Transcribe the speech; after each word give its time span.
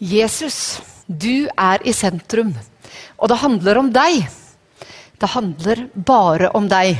Jesus, 0.00 0.80
du 1.04 1.44
er 1.60 1.82
i 1.84 1.92
sentrum, 1.92 2.54
og 3.20 3.28
det 3.28 3.36
handler 3.42 3.78
om 3.82 3.90
deg. 3.92 4.22
Det 5.20 5.28
handler 5.28 5.82
bare 5.92 6.48
om 6.56 6.64
deg, 6.70 6.96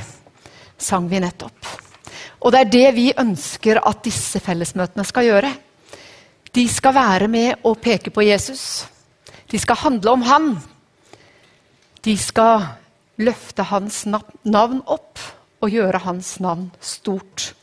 sang 0.76 1.06
vi 1.08 1.22
nettopp. 1.24 1.70
Og 2.44 2.52
det 2.52 2.60
er 2.60 2.72
det 2.74 2.90
vi 2.98 3.06
ønsker 3.16 3.80
at 3.80 4.02
disse 4.04 4.40
fellesmøtene 4.44 5.04
skal 5.08 5.30
gjøre. 5.30 5.52
De 6.52 6.64
skal 6.68 6.92
være 6.92 7.28
med 7.32 7.64
og 7.64 7.78
peke 7.80 8.12
på 8.12 8.24
Jesus. 8.26 8.84
De 9.48 9.56
skal 9.58 9.80
handle 9.80 10.12
om 10.12 10.26
han. 10.28 10.50
De 12.04 12.16
skal 12.20 12.66
løfte 13.20 13.64
hans 13.70 14.02
navn 14.04 14.82
opp 14.84 15.24
og 15.60 15.72
gjøre 15.72 16.02
hans 16.04 16.34
navn 16.44 16.68
stort. 16.84 17.54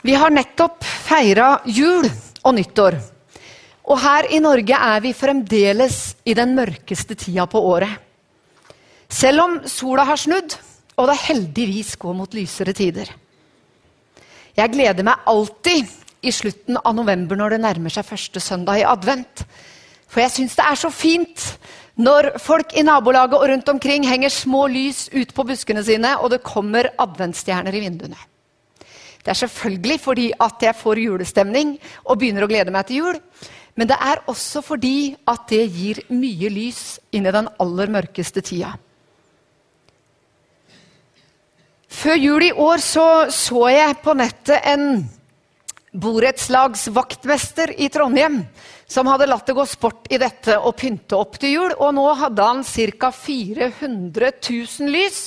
Vi 0.00 0.16
har 0.16 0.32
nettopp 0.32 0.84
feira 0.84 1.58
jul 1.66 2.08
og 2.48 2.56
nyttår. 2.56 2.98
Og 3.88 4.00
her 4.02 4.28
i 4.32 4.40
Norge 4.44 4.76
er 4.76 5.04
vi 5.04 5.14
fremdeles 5.16 6.18
i 6.28 6.34
den 6.36 6.54
mørkeste 6.56 7.16
tida 7.16 7.46
på 7.48 7.60
året. 7.70 7.94
Selv 9.08 9.44
om 9.44 9.54
sola 9.68 10.04
har 10.08 10.20
snudd, 10.20 10.56
og 10.98 11.08
det 11.08 11.22
heldigvis 11.28 11.94
går 12.00 12.16
mot 12.16 12.34
lysere 12.36 12.74
tider. 12.76 13.08
Jeg 14.58 14.74
gleder 14.74 15.06
meg 15.06 15.24
alltid 15.30 15.88
i 16.26 16.32
slutten 16.34 16.80
av 16.82 16.96
november 16.98 17.38
når 17.38 17.54
det 17.54 17.62
nærmer 17.62 17.94
seg 17.94 18.06
første 18.08 18.42
søndag 18.42 18.80
i 18.80 18.86
advent. 18.88 19.44
For 20.10 20.24
jeg 20.24 20.34
syns 20.34 20.56
det 20.58 20.66
er 20.66 20.80
så 20.80 20.90
fint 20.92 21.44
når 21.98 22.32
folk 22.42 22.74
i 22.78 22.84
nabolaget 22.86 23.38
og 23.38 23.46
rundt 23.50 23.70
omkring 23.70 24.06
henger 24.06 24.32
små 24.34 24.66
lys 24.70 25.06
ut 25.14 25.32
på 25.34 25.46
buskene 25.46 25.82
sine, 25.86 26.12
og 26.18 26.30
det 26.34 26.44
kommer 26.46 26.90
adventsstjerner 26.98 27.74
i 27.74 27.82
vinduene. 27.86 28.18
Det 29.22 29.32
er 29.32 29.40
selvfølgelig 29.42 30.00
fordi 30.00 30.26
at 30.40 30.62
jeg 30.62 30.78
får 30.78 31.02
julestemning 31.02 31.76
og 32.04 32.18
begynner 32.18 32.46
å 32.46 32.50
glede 32.50 32.74
meg 32.74 32.88
til 32.88 33.02
jul. 33.02 33.22
Men 33.78 33.90
det 33.90 33.98
er 34.02 34.24
også 34.30 34.62
fordi 34.66 35.14
at 35.28 35.46
det 35.50 35.64
gir 35.70 36.00
mye 36.10 36.50
lys 36.50 36.98
inn 37.14 37.28
i 37.28 37.34
den 37.34 37.50
aller 37.62 37.92
mørkeste 37.94 38.42
tida. 38.42 38.72
Før 41.88 42.18
jul 42.20 42.44
i 42.48 42.52
år 42.52 42.82
så, 42.84 43.06
så 43.32 43.68
jeg 43.72 44.00
på 44.04 44.14
nettet 44.18 44.66
en 44.70 44.90
borettslagsvaktmester 45.98 47.74
i 47.80 47.88
Trondheim 47.92 48.42
som 48.88 49.08
hadde 49.10 49.26
latt 49.28 49.46
det 49.46 49.56
gå 49.56 49.64
sport 49.68 50.06
i 50.12 50.18
dette 50.20 50.56
og 50.56 50.76
pynte 50.80 51.16
opp 51.18 51.36
til 51.40 51.52
jul. 51.52 51.74
Og 51.76 51.92
nå 51.96 52.06
hadde 52.16 52.44
han 52.44 52.62
ca. 52.64 53.10
400 53.12 54.30
000 54.48 54.92
lys 54.94 55.18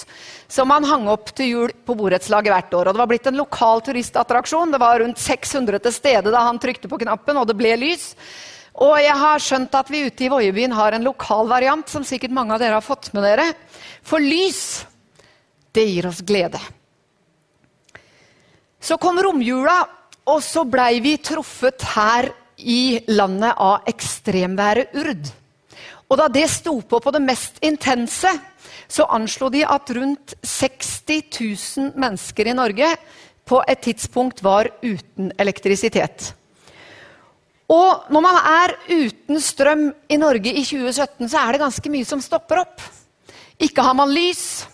som 0.51 0.71
han 0.73 0.87
hang 0.87 1.05
opp 1.11 1.29
til 1.37 1.51
jul 1.51 1.75
på 1.85 1.95
borettslaget 1.99 2.55
hvert 2.55 2.73
år. 2.79 2.89
Og 2.89 2.95
Det 2.95 3.03
var 3.03 3.11
blitt 3.11 3.29
en 3.29 3.39
lokal 3.39 3.83
turistattraksjon. 3.85 4.73
Det 4.73 4.81
var 4.81 4.99
rundt 5.03 5.21
600 5.21 5.83
til 5.85 5.95
stede 5.95 6.33
da 6.33 6.41
han 6.47 6.59
trykte 6.59 6.89
på 6.91 6.99
knappen, 7.03 7.37
og 7.37 7.47
det 7.47 7.57
ble 7.59 7.75
lys. 7.79 8.15
Og 8.81 8.95
jeg 9.03 9.15
har 9.21 9.43
skjønt 9.43 9.77
at 9.77 9.89
vi 9.91 10.05
ute 10.07 10.25
i 10.25 10.31
Voiebyen 10.31 10.73
har 10.73 10.95
en 10.95 11.05
lokal 11.05 11.49
variant 11.51 11.87
som 11.91 12.05
sikkert 12.07 12.33
mange 12.33 12.55
av 12.55 12.63
dere 12.63 12.79
har 12.79 12.85
fått 12.85 13.11
med 13.13 13.27
dere. 13.27 13.51
For 14.01 14.23
lys, 14.23 14.85
det 15.75 15.85
gir 15.85 16.07
oss 16.09 16.23
glede. 16.25 16.59
Så 18.81 18.97
kom 18.97 19.19
romjula, 19.21 19.83
og 20.29 20.41
så 20.45 20.63
blei 20.69 20.99
vi 21.01 21.15
truffet 21.17 21.85
her 21.95 22.29
i 22.57 23.01
landet 23.09 23.55
av 23.57 23.87
ekstremværet 23.89 24.93
Urd. 25.01 25.31
Og 26.11 26.19
da 26.19 26.27
det 26.27 26.47
sto 26.51 26.75
på 26.83 26.99
på 26.99 27.13
det 27.15 27.23
mest 27.23 27.61
intense, 27.63 28.29
så 28.91 29.07
anslo 29.07 29.49
de 29.49 29.63
at 29.63 29.89
rundt 29.95 30.35
60 30.43 31.23
000 31.79 31.93
mennesker 31.95 32.51
i 32.51 32.55
Norge 32.57 32.89
på 33.47 33.61
et 33.67 33.81
tidspunkt 33.81 34.43
var 34.43 34.69
uten 34.83 35.31
elektrisitet. 35.39 36.33
Og 37.71 38.11
når 38.11 38.23
man 38.25 38.37
er 38.37 38.73
uten 38.89 39.39
strøm 39.39 39.85
i 40.11 40.17
Norge 40.19 40.51
i 40.51 40.63
2017, 40.67 41.29
så 41.31 41.39
er 41.39 41.53
det 41.53 41.63
ganske 41.63 41.91
mye 41.93 42.07
som 42.07 42.21
stopper 42.23 42.65
opp. 42.65 42.83
Ikke 43.61 43.85
har 43.85 43.95
man 43.95 44.11
lys, 44.11 44.65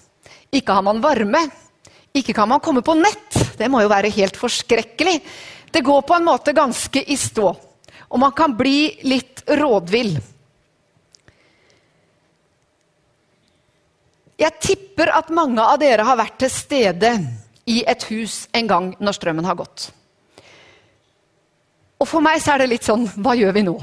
ikke 0.50 0.74
har 0.74 0.82
man 0.82 1.04
varme, 1.04 1.44
ikke 2.16 2.34
kan 2.34 2.50
man 2.50 2.64
komme 2.64 2.82
på 2.82 2.96
nett. 2.98 3.27
Det 3.58 3.70
må 3.72 3.82
jo 3.84 3.92
være 3.92 4.14
helt 4.14 4.38
forskrekkelig. 4.38 5.18
Det 5.74 5.84
går 5.86 6.02
på 6.08 6.16
en 6.16 6.28
måte 6.28 6.56
ganske 6.56 7.02
i 7.02 7.18
stå. 7.18 7.52
Og 8.08 8.20
man 8.22 8.32
kan 8.32 8.54
bli 8.58 9.00
litt 9.08 9.44
rådvill. 9.48 10.16
Jeg 14.38 14.62
tipper 14.62 15.10
at 15.18 15.34
mange 15.34 15.64
av 15.66 15.80
dere 15.82 16.06
har 16.06 16.20
vært 16.20 16.38
til 16.44 16.54
stede 16.54 17.12
i 17.68 17.82
et 17.90 18.04
hus 18.12 18.46
en 18.56 18.70
gang 18.70 18.92
når 19.02 19.18
strømmen 19.18 19.48
har 19.50 19.58
gått. 19.60 19.90
Og 21.98 22.06
for 22.06 22.22
meg 22.22 22.38
så 22.44 22.54
er 22.54 22.64
det 22.64 22.74
litt 22.76 22.86
sånn 22.86 23.08
Hva 23.18 23.34
gjør 23.34 23.56
vi 23.56 23.64
nå? 23.66 23.74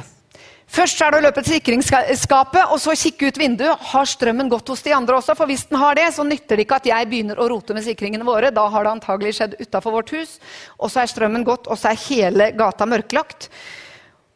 Først 0.65 1.01
er 1.05 1.13
det 1.13 1.19
å 1.21 1.25
løpe 1.27 1.43
til 1.45 1.59
sikringsskapet 1.59 2.73
og 2.73 2.81
så 2.81 2.95
kikke 2.97 3.29
ut 3.29 3.39
vinduet. 3.39 3.85
Har 3.93 4.09
strømmen 4.09 4.49
gått 4.51 4.71
hos 4.73 4.83
de 4.83 4.95
andre 4.97 5.19
også? 5.19 5.37
For 5.37 5.51
hvis 5.51 5.67
den 5.69 5.79
har 5.79 5.97
det, 5.99 6.09
så 6.17 6.25
nytter 6.27 6.57
det 6.57 6.65
ikke 6.65 6.79
at 6.81 6.89
jeg 6.89 7.09
begynner 7.11 7.39
å 7.41 7.49
rote 7.53 7.77
med 7.77 7.85
sikringene 7.85 8.27
våre. 8.27 8.51
Da 8.55 8.65
har 8.73 8.87
det 8.87 8.95
antagelig 8.97 9.37
skjedd 9.39 9.59
utafor 9.61 9.99
vårt 9.99 10.15
hus. 10.17 10.39
Og 10.81 10.91
så 10.91 11.05
er 11.05 11.13
strømmen 11.13 11.45
gått, 11.47 11.69
og 11.69 11.79
så 11.79 11.93
er 11.93 12.03
hele 12.09 12.49
gata 12.57 12.89
mørklagt. 12.89 13.51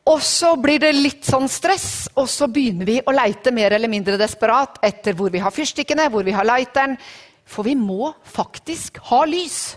Og 0.08 0.22
så 0.24 0.54
blir 0.60 0.80
det 0.84 0.94
litt 0.96 1.26
sånn 1.28 1.48
stress, 1.52 2.08
og 2.16 2.30
så 2.32 2.48
begynner 2.48 2.88
vi 2.88 3.00
å 3.02 3.12
leite 3.12 3.52
mer 3.52 3.74
eller 3.76 3.92
mindre 3.92 4.20
desperat 4.20 4.78
etter 4.84 5.16
hvor 5.16 5.32
vi 5.32 5.42
har 5.42 5.52
fyrstikkene, 5.52 6.08
hvor 6.12 6.24
vi 6.28 6.36
har 6.36 6.48
lighteren. 6.48 6.96
For 7.48 7.64
vi 7.64 7.74
må 7.76 8.12
faktisk 8.28 9.00
ha 9.08 9.24
lys. 9.28 9.76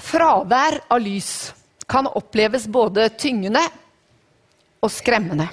Fravær 0.00 0.80
av 0.88 1.02
lys 1.02 1.50
kan 1.90 2.06
oppleves 2.06 2.68
både 2.70 3.08
tyngende 3.18 3.62
og 4.80 4.92
skremmende. 4.94 5.48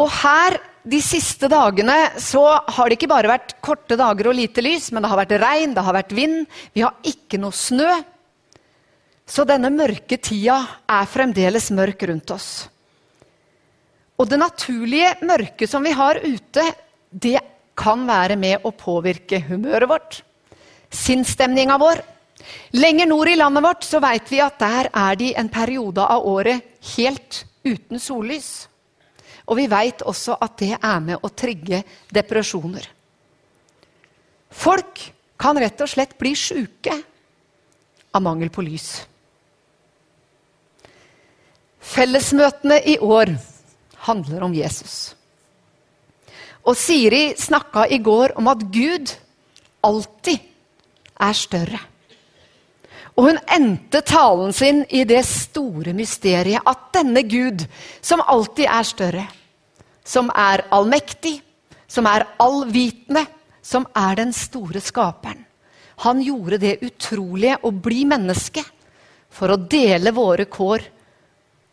Og 0.00 0.08
her 0.22 0.58
de 0.82 0.98
siste 1.04 1.46
dagene 1.50 1.94
så 2.20 2.42
har 2.74 2.88
det 2.88 2.96
ikke 2.98 3.10
bare 3.12 3.30
vært 3.30 3.54
korte 3.62 3.96
dager 3.98 4.30
og 4.30 4.36
lite 4.36 4.64
lys, 4.64 4.90
men 4.90 5.04
det 5.04 5.12
har 5.12 5.20
vært 5.20 5.36
regn, 5.42 5.76
det 5.76 5.84
har 5.86 5.96
vært 5.96 6.14
vind, 6.16 6.42
vi 6.74 6.82
har 6.82 6.96
ikke 7.06 7.38
noe 7.42 7.54
snø. 7.54 7.90
Så 9.28 9.46
denne 9.48 9.70
mørke 9.72 10.18
tida 10.18 10.58
er 10.90 11.08
fremdeles 11.08 11.70
mørk 11.74 12.02
rundt 12.10 12.34
oss. 12.34 12.50
Og 14.18 14.28
det 14.28 14.40
naturlige 14.42 15.14
mørket 15.26 15.70
som 15.70 15.86
vi 15.86 15.94
har 15.96 16.20
ute, 16.20 16.66
det 17.10 17.38
kan 17.78 18.02
være 18.06 18.36
med 18.38 18.66
å 18.66 18.74
påvirke 18.74 19.40
humøret 19.46 19.88
vårt, 19.88 20.18
sinnsstemninga 20.92 21.78
vår. 21.80 22.02
Lenger 22.72 23.06
nord 23.06 23.28
i 23.28 23.36
landet 23.36 23.64
vårt 23.64 23.86
så 23.86 24.00
vet 24.02 24.30
vi 24.32 24.40
at 24.42 24.58
der 24.60 24.90
er 24.92 25.16
de 25.20 25.32
en 25.38 25.50
periode 25.52 26.04
av 26.04 26.26
året 26.26 26.64
helt 26.96 27.44
uten 27.64 28.00
sollys. 28.00 28.50
Og 29.46 29.58
vi 29.58 29.68
veit 29.70 30.04
også 30.06 30.36
at 30.40 30.58
det 30.62 30.74
er 30.78 31.00
med 31.02 31.22
å 31.22 31.30
trigge 31.34 31.82
depresjoner. 32.14 32.84
Folk 34.52 35.00
kan 35.40 35.58
rett 35.58 35.80
og 35.82 35.90
slett 35.90 36.14
bli 36.20 36.34
sjuke 36.38 36.94
av 38.12 38.22
mangel 38.22 38.52
på 38.52 38.62
lys. 38.64 38.90
Fellesmøtene 41.82 42.78
i 42.86 42.98
år 43.02 43.34
handler 44.06 44.44
om 44.46 44.54
Jesus. 44.54 45.14
Og 46.62 46.78
Siri 46.78 47.32
snakka 47.38 47.88
i 47.90 47.98
går 47.98 48.36
om 48.38 48.50
at 48.52 48.62
Gud 48.70 49.10
alltid 49.82 50.38
er 51.18 51.34
større. 51.34 51.80
Og 53.16 53.28
hun 53.28 53.38
endte 53.52 54.00
talen 54.08 54.54
sin 54.56 54.82
i 54.88 55.04
det 55.08 55.20
store 55.28 55.92
mysteriet 55.96 56.64
at 56.64 56.88
denne 56.96 57.22
Gud, 57.28 57.64
som 58.00 58.24
alltid 58.24 58.66
er 58.66 58.88
større, 58.88 59.24
som 60.04 60.30
er 60.34 60.64
allmektig, 60.72 61.36
som 61.86 62.08
er 62.08 62.24
allvitende, 62.40 63.26
som 63.62 63.84
er 63.94 64.16
den 64.18 64.32
store 64.34 64.80
skaperen, 64.82 65.44
han 66.02 66.22
gjorde 66.24 66.58
det 66.58 66.78
utrolige 66.82 67.60
å 67.62 67.70
bli 67.70 68.02
menneske 68.08 68.64
for 69.32 69.52
å 69.52 69.60
dele 69.60 70.10
våre 70.16 70.48
kår 70.50 70.86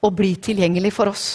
og 0.05 0.13
bli 0.15 0.35
tilgjengelig 0.43 0.91
for 0.93 1.09
oss. 1.09 1.25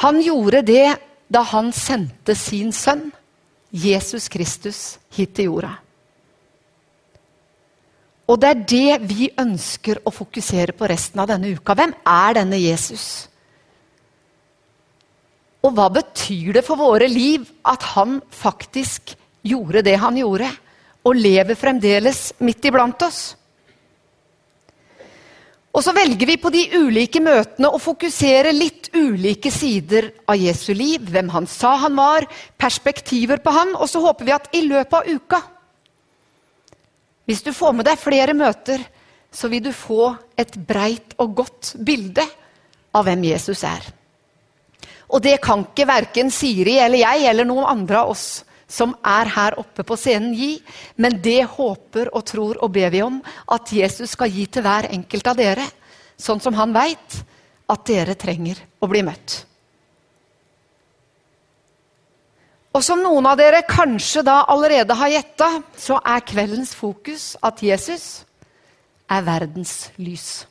Han 0.00 0.22
gjorde 0.22 0.62
det 0.62 0.86
da 1.28 1.42
han 1.50 1.72
sendte 1.74 2.34
sin 2.38 2.72
sønn, 2.72 3.10
Jesus 3.68 4.30
Kristus, 4.32 4.96
hit 5.12 5.34
til 5.36 5.50
jorda. 5.50 5.74
Og 8.28 8.36
det 8.36 8.48
er 8.48 8.64
det 8.68 9.08
vi 9.08 9.30
ønsker 9.40 10.02
å 10.04 10.12
fokusere 10.12 10.74
på 10.76 10.88
resten 10.90 11.22
av 11.22 11.30
denne 11.30 11.54
uka. 11.56 11.72
Hvem 11.76 11.94
er 12.04 12.36
denne 12.36 12.60
Jesus? 12.60 13.06
Og 15.64 15.72
hva 15.74 15.88
betyr 15.90 16.58
det 16.58 16.64
for 16.66 16.78
våre 16.78 17.08
liv 17.10 17.48
at 17.66 17.82
han 17.94 18.20
faktisk 18.30 19.16
gjorde 19.48 19.82
det 19.86 19.96
han 19.98 20.20
gjorde, 20.20 20.50
og 21.08 21.16
lever 21.16 21.56
fremdeles 21.56 22.34
midt 22.44 22.68
iblant 22.68 23.02
oss? 23.06 23.22
Og 25.72 25.84
så 25.84 25.92
velger 25.94 26.26
vi 26.26 26.36
på 26.40 26.50
de 26.52 26.64
ulike 26.74 27.20
møtene 27.22 27.70
å 27.70 27.80
fokusere 27.80 28.52
litt 28.52 28.90
ulike 28.96 29.50
sider 29.52 30.10
av 30.28 30.36
Jesu 30.40 30.72
liv. 30.74 31.04
Hvem 31.12 31.28
han 31.32 31.46
sa 31.48 31.76
han 31.84 31.94
var, 31.96 32.26
perspektiver 32.58 33.40
på 33.44 33.52
han. 33.54 33.76
Og 33.76 33.86
så 33.88 34.02
håper 34.02 34.26
vi 34.26 34.34
at 34.34 34.48
i 34.58 34.64
løpet 34.66 34.96
av 34.98 35.06
uka 35.06 35.40
Hvis 37.28 37.44
du 37.44 37.52
får 37.52 37.74
med 37.76 37.84
deg 37.84 38.00
flere 38.00 38.32
møter, 38.36 38.80
så 39.28 39.50
vil 39.52 39.66
du 39.66 39.72
få 39.76 40.14
et 40.38 40.54
breit 40.68 41.12
og 41.20 41.34
godt 41.42 41.74
bilde 41.84 42.24
av 42.96 43.04
hvem 43.04 43.26
Jesus 43.28 43.60
er. 43.68 43.84
Og 45.12 45.20
det 45.24 45.38
kan 45.44 45.66
ikke 45.66 45.88
verken 45.88 46.32
Siri 46.32 46.78
eller 46.80 47.02
jeg 47.02 47.28
eller 47.28 47.48
noen 47.48 47.68
andre 47.68 48.00
av 48.00 48.14
oss 48.14 48.28
som 48.68 48.92
er 49.04 49.30
her 49.32 49.56
oppe 49.60 49.84
på 49.84 49.96
scenen, 49.96 50.34
gi. 50.36 50.58
Men 51.00 51.16
det 51.24 51.40
håper 51.56 52.10
og 52.12 52.24
tror 52.28 52.60
og 52.64 52.72
ber 52.72 52.92
vi 52.92 53.00
om 53.04 53.20
at 53.52 53.72
Jesus 53.72 54.12
skal 54.12 54.32
gi 54.32 54.44
til 54.52 54.64
hver 54.64 54.90
enkelt 54.92 55.30
av 55.32 55.38
dere. 55.40 55.64
Sånn 56.20 56.40
som 56.44 56.56
han 56.58 56.74
veit 56.76 57.20
at 57.68 57.84
dere 57.88 58.16
trenger 58.20 58.60
å 58.80 58.88
bli 58.90 59.04
møtt. 59.06 59.42
Og 62.78 62.84
som 62.86 63.00
noen 63.02 63.26
av 63.26 63.34
dere 63.40 63.64
kanskje 63.66 64.22
da 64.22 64.44
allerede 64.46 64.94
har 64.94 65.10
gjetta, 65.10 65.48
så 65.74 65.96
er 65.98 66.22
kveldens 66.22 66.76
fokus 66.78 67.32
at 67.42 67.58
Jesus 67.64 68.04
er 69.10 69.24
verdens 69.26 69.88
lys. 69.98 70.44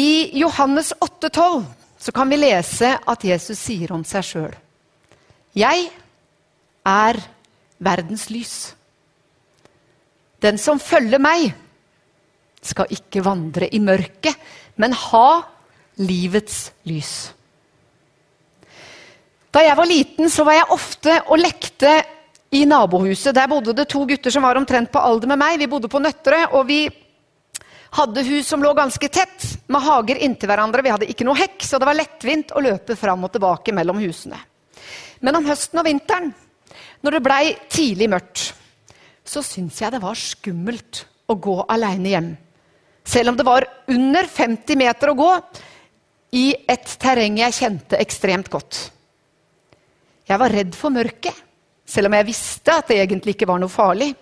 I 0.00 0.30
Johannes 0.40 0.94
8,12 0.96 1.66
så 2.00 2.14
kan 2.16 2.30
vi 2.32 2.38
lese 2.40 2.94
at 3.04 3.26
Jesus 3.26 3.60
sier 3.60 3.92
om 3.92 4.04
seg 4.06 4.24
sjøl 4.24 4.54
Jeg 5.52 5.90
er 6.88 7.18
verdens 7.76 8.30
lys. 8.32 8.54
Den 10.40 10.56
som 10.56 10.80
følger 10.80 11.20
meg, 11.20 11.50
skal 12.64 12.88
ikke 12.96 13.26
vandre 13.26 13.68
i 13.68 13.80
mørket, 13.82 14.40
men 14.80 14.96
ha 14.96 15.42
livets 16.00 16.70
lys. 16.88 17.34
Da 19.50 19.62
jeg 19.64 19.76
var 19.76 19.88
liten, 19.90 20.30
så 20.30 20.44
var 20.46 20.60
jeg 20.60 20.72
ofte 20.74 21.16
og 21.26 21.40
lekte 21.40 21.94
i 22.54 22.64
nabohuset. 22.66 23.34
Der 23.34 23.50
bodde 23.50 23.74
det 23.74 23.88
to 23.90 24.04
gutter 24.06 24.30
som 24.30 24.46
var 24.46 24.58
omtrent 24.58 24.92
på 24.92 25.02
alder 25.02 25.30
med 25.32 25.40
meg. 25.42 25.58
Vi 25.58 25.70
bodde 25.70 25.90
på 25.90 26.02
Nøtterøy, 26.02 26.44
og 26.54 26.66
vi 26.68 26.84
hadde 27.98 28.26
hus 28.28 28.46
som 28.46 28.62
lå 28.62 28.70
ganske 28.78 29.08
tett, 29.10 29.46
med 29.66 29.82
hager 29.82 30.20
inntil 30.22 30.50
hverandre. 30.50 30.84
Vi 30.86 30.92
hadde 30.94 31.08
ikke 31.10 31.26
noe 31.26 31.38
hekk, 31.38 31.58
så 31.66 31.80
det 31.80 31.88
var 31.88 31.98
lettvint 31.98 32.54
å 32.54 32.62
løpe 32.62 32.94
fram 32.98 33.26
og 33.26 33.34
tilbake 33.34 33.74
mellom 33.74 33.98
husene. 34.02 34.38
Men 35.20 35.40
om 35.40 35.48
høsten 35.50 35.82
og 35.82 35.88
vinteren, 35.88 36.30
når 37.02 37.16
det 37.16 37.24
blei 37.24 37.42
tidlig 37.72 38.10
mørkt, 38.12 38.44
så 39.26 39.42
syntes 39.44 39.82
jeg 39.82 39.94
det 39.94 40.02
var 40.02 40.18
skummelt 40.18 41.04
å 41.30 41.36
gå 41.38 41.56
aleine 41.70 42.14
hjem. 42.14 42.30
Selv 43.06 43.32
om 43.32 43.36
det 43.38 43.46
var 43.46 43.66
under 43.90 44.30
50 44.30 44.78
meter 44.78 45.10
å 45.10 45.18
gå 45.18 45.30
i 46.38 46.46
et 46.70 46.96
terreng 47.02 47.40
jeg 47.40 47.58
kjente 47.58 47.98
ekstremt 47.98 48.50
godt. 48.52 48.84
Jeg 50.30 50.38
var 50.38 50.52
redd 50.54 50.76
for 50.78 50.94
mørket, 50.94 51.34
selv 51.90 52.06
om 52.06 52.14
jeg 52.14 52.28
visste 52.28 52.74
at 52.78 52.90
det 52.90 53.00
egentlig 53.02 53.34
ikke 53.34 53.48
var 53.50 53.58
noe 53.58 53.72
farlig. 53.72 54.12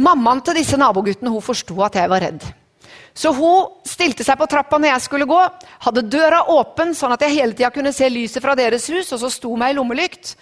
Mammaen 0.00 0.40
til 0.44 0.56
disse 0.56 0.78
naboguttene 0.80 1.32
hun 1.32 1.44
forsto 1.44 1.76
at 1.84 1.98
jeg 2.00 2.08
var 2.08 2.24
redd. 2.24 2.46
Så 3.16 3.32
hun 3.36 3.80
stilte 3.88 4.24
seg 4.24 4.36
på 4.36 4.48
trappa 4.48 4.78
når 4.80 4.94
jeg 4.94 5.04
skulle 5.06 5.28
gå, 5.28 5.40
hadde 5.86 6.04
døra 6.12 6.42
åpen, 6.52 6.92
sånn 6.96 7.14
at 7.14 7.24
jeg 7.24 7.36
hele 7.38 7.56
tida 7.56 7.70
kunne 7.72 7.92
se 7.96 8.08
lyset 8.12 8.44
fra 8.44 8.56
deres 8.56 8.88
hus, 8.92 9.12
og 9.16 9.20
så 9.22 9.30
sto 9.32 9.52
meg 9.56 9.72
i 9.72 9.76
lommelykt. 9.78 10.34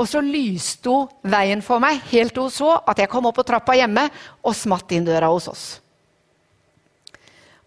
Og 0.00 0.08
så 0.08 0.22
lyste 0.24 0.90
hun 0.90 1.30
veien 1.30 1.62
for 1.62 1.82
meg 1.82 1.98
helt 2.10 2.34
til 2.34 2.46
hun 2.46 2.54
så 2.54 2.72
at 2.88 3.02
jeg 3.02 3.10
kom 3.12 3.26
opp 3.28 3.36
på 3.38 3.46
trappa 3.46 3.74
hjemme 3.76 4.06
og 4.46 4.56
smatt 4.56 4.94
inn 4.96 5.06
døra 5.06 5.28
hos 5.30 5.50
oss. 5.50 5.64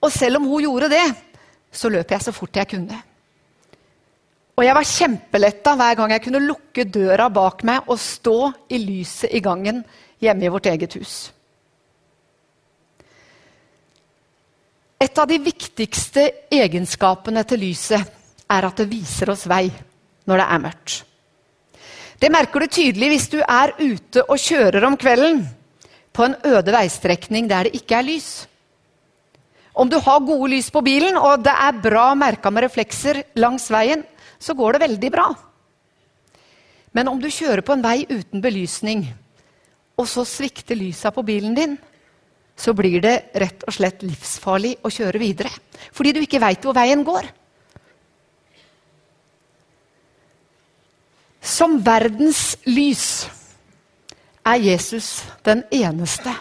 Og 0.03 0.11
selv 0.11 0.41
om 0.41 0.47
hun 0.51 0.63
gjorde 0.65 0.91
det, 0.91 1.05
så 1.71 1.91
løp 1.91 2.11
jeg 2.11 2.23
så 2.25 2.33
fort 2.35 2.59
jeg 2.59 2.71
kunne. 2.71 3.03
Og 4.53 4.65
jeg 4.65 4.75
var 4.77 4.85
kjempeletta 4.85 5.73
hver 5.79 5.95
gang 5.97 6.11
jeg 6.13 6.23
kunne 6.27 6.43
lukke 6.45 6.85
døra 6.85 7.29
bak 7.33 7.63
meg 7.65 7.87
og 7.89 7.97
stå 8.01 8.37
i 8.69 8.81
lyset 8.83 9.33
i 9.33 9.41
gangen 9.41 9.81
hjemme 10.21 10.45
i 10.45 10.51
vårt 10.53 10.69
eget 10.69 10.93
hus. 10.99 11.15
Et 15.03 15.17
av 15.19 15.27
de 15.27 15.39
viktigste 15.41 16.29
egenskapene 16.53 17.41
til 17.49 17.65
lyset 17.65 18.13
er 18.53 18.67
at 18.69 18.77
det 18.79 18.91
viser 18.91 19.33
oss 19.33 19.47
vei 19.49 19.65
når 20.29 20.39
det 20.39 20.45
er 20.45 20.63
mørkt. 20.63 20.93
Det 22.21 22.29
merker 22.31 22.63
du 22.63 22.71
tydelig 22.71 23.09
hvis 23.11 23.27
du 23.33 23.41
er 23.41 23.73
ute 23.81 24.23
og 24.23 24.39
kjører 24.39 24.85
om 24.87 24.95
kvelden 24.95 25.41
på 26.13 26.23
en 26.23 26.37
øde 26.45 26.71
veistrekning 26.71 27.49
der 27.49 27.67
det 27.67 27.81
ikke 27.81 27.97
er 27.97 28.07
lys. 28.07 28.29
Om 29.73 29.89
du 29.89 29.97
har 29.97 30.21
gode 30.23 30.51
lys 30.53 30.69
på 30.71 30.83
bilen 30.85 31.17
og 31.17 31.43
det 31.43 31.51
er 31.51 31.81
bra 31.83 32.13
merka 32.15 32.53
med 32.53 32.67
reflekser 32.67 33.23
langs 33.41 33.65
veien, 33.73 34.05
så 34.43 34.55
går 34.57 34.75
det 34.75 34.83
veldig 34.83 35.11
bra. 35.13 35.27
Men 36.93 37.09
om 37.09 37.19
du 37.21 37.29
kjører 37.31 37.63
på 37.65 37.75
en 37.77 37.83
vei 37.85 38.03
uten 38.09 38.43
belysning, 38.43 39.05
og 39.97 40.09
så 40.09 40.25
svikter 40.27 40.77
lysa 40.77 41.13
på 41.13 41.23
bilen 41.25 41.55
din, 41.57 41.77
så 42.57 42.73
blir 42.77 42.99
det 43.01 43.15
rett 43.39 43.63
og 43.65 43.73
slett 43.73 44.03
livsfarlig 44.05 44.75
å 44.85 44.91
kjøre 44.93 45.21
videre. 45.21 45.49
Fordi 45.93 46.13
du 46.13 46.21
ikke 46.21 46.41
veit 46.43 46.65
hvor 46.65 46.75
veien 46.77 47.01
går. 47.05 47.25
Som 51.43 51.79
verdens 51.83 52.53
lys 52.69 53.25
er 54.45 54.61
Jesus 54.63 55.23
den 55.43 55.63
eneste 55.73 56.33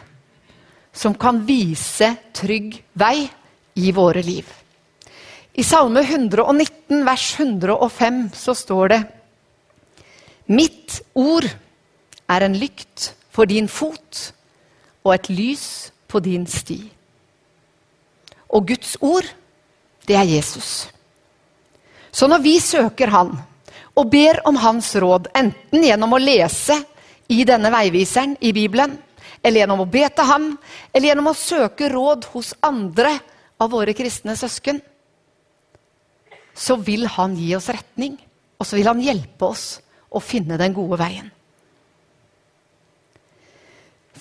som 0.92 1.14
kan 1.16 1.40
vise 1.48 2.12
trygg 2.36 2.76
vei 2.92 3.24
i 3.80 3.92
våre 3.96 4.22
liv. 4.22 4.44
I 5.52 5.62
Salme 5.62 6.00
119, 6.00 7.04
vers 7.04 7.26
105, 7.38 8.30
så 8.32 8.54
står 8.56 8.88
det 8.88 9.00
Mitt 10.48 11.02
ord 11.12 11.44
er 12.32 12.44
en 12.46 12.54
lykt 12.56 13.10
for 13.32 13.48
din 13.48 13.68
fot 13.68 14.32
og 15.04 15.12
et 15.12 15.28
lys 15.28 15.66
på 16.08 16.22
din 16.24 16.46
sti. 16.48 16.78
Og 18.52 18.68
Guds 18.68 18.96
ord, 19.00 19.28
det 20.08 20.16
er 20.16 20.28
Jesus. 20.28 20.88
Så 22.12 22.28
når 22.28 22.40
vi 22.44 22.58
søker 22.60 23.12
Han 23.12 23.34
og 23.96 24.08
ber 24.08 24.40
om 24.48 24.56
Hans 24.56 24.94
råd, 24.96 25.28
enten 25.36 25.84
gjennom 25.84 26.16
å 26.16 26.20
lese 26.20 26.78
i 27.28 27.44
denne 27.48 27.68
veiviseren 27.72 28.38
i 28.40 28.54
Bibelen, 28.56 28.96
eller 29.42 29.62
gjennom 29.62 29.84
å 29.84 29.88
be 29.90 30.06
til 30.08 30.28
ham, 30.28 30.46
eller 30.92 31.10
gjennom 31.10 31.28
å 31.28 31.36
søke 31.36 31.90
råd 31.92 32.28
hos 32.32 32.54
andre 32.64 33.18
av 33.60 33.72
våre 33.72 33.92
kristne 33.96 34.36
søsken, 34.38 34.80
så 36.54 36.76
vil 36.76 37.06
han 37.16 37.36
gi 37.38 37.54
oss 37.56 37.70
retning, 37.72 38.18
og 38.58 38.66
så 38.68 38.78
vil 38.78 38.90
han 38.90 39.00
hjelpe 39.02 39.48
oss 39.48 39.80
å 40.12 40.20
finne 40.20 40.58
den 40.60 40.74
gode 40.76 40.98
veien. 41.00 41.30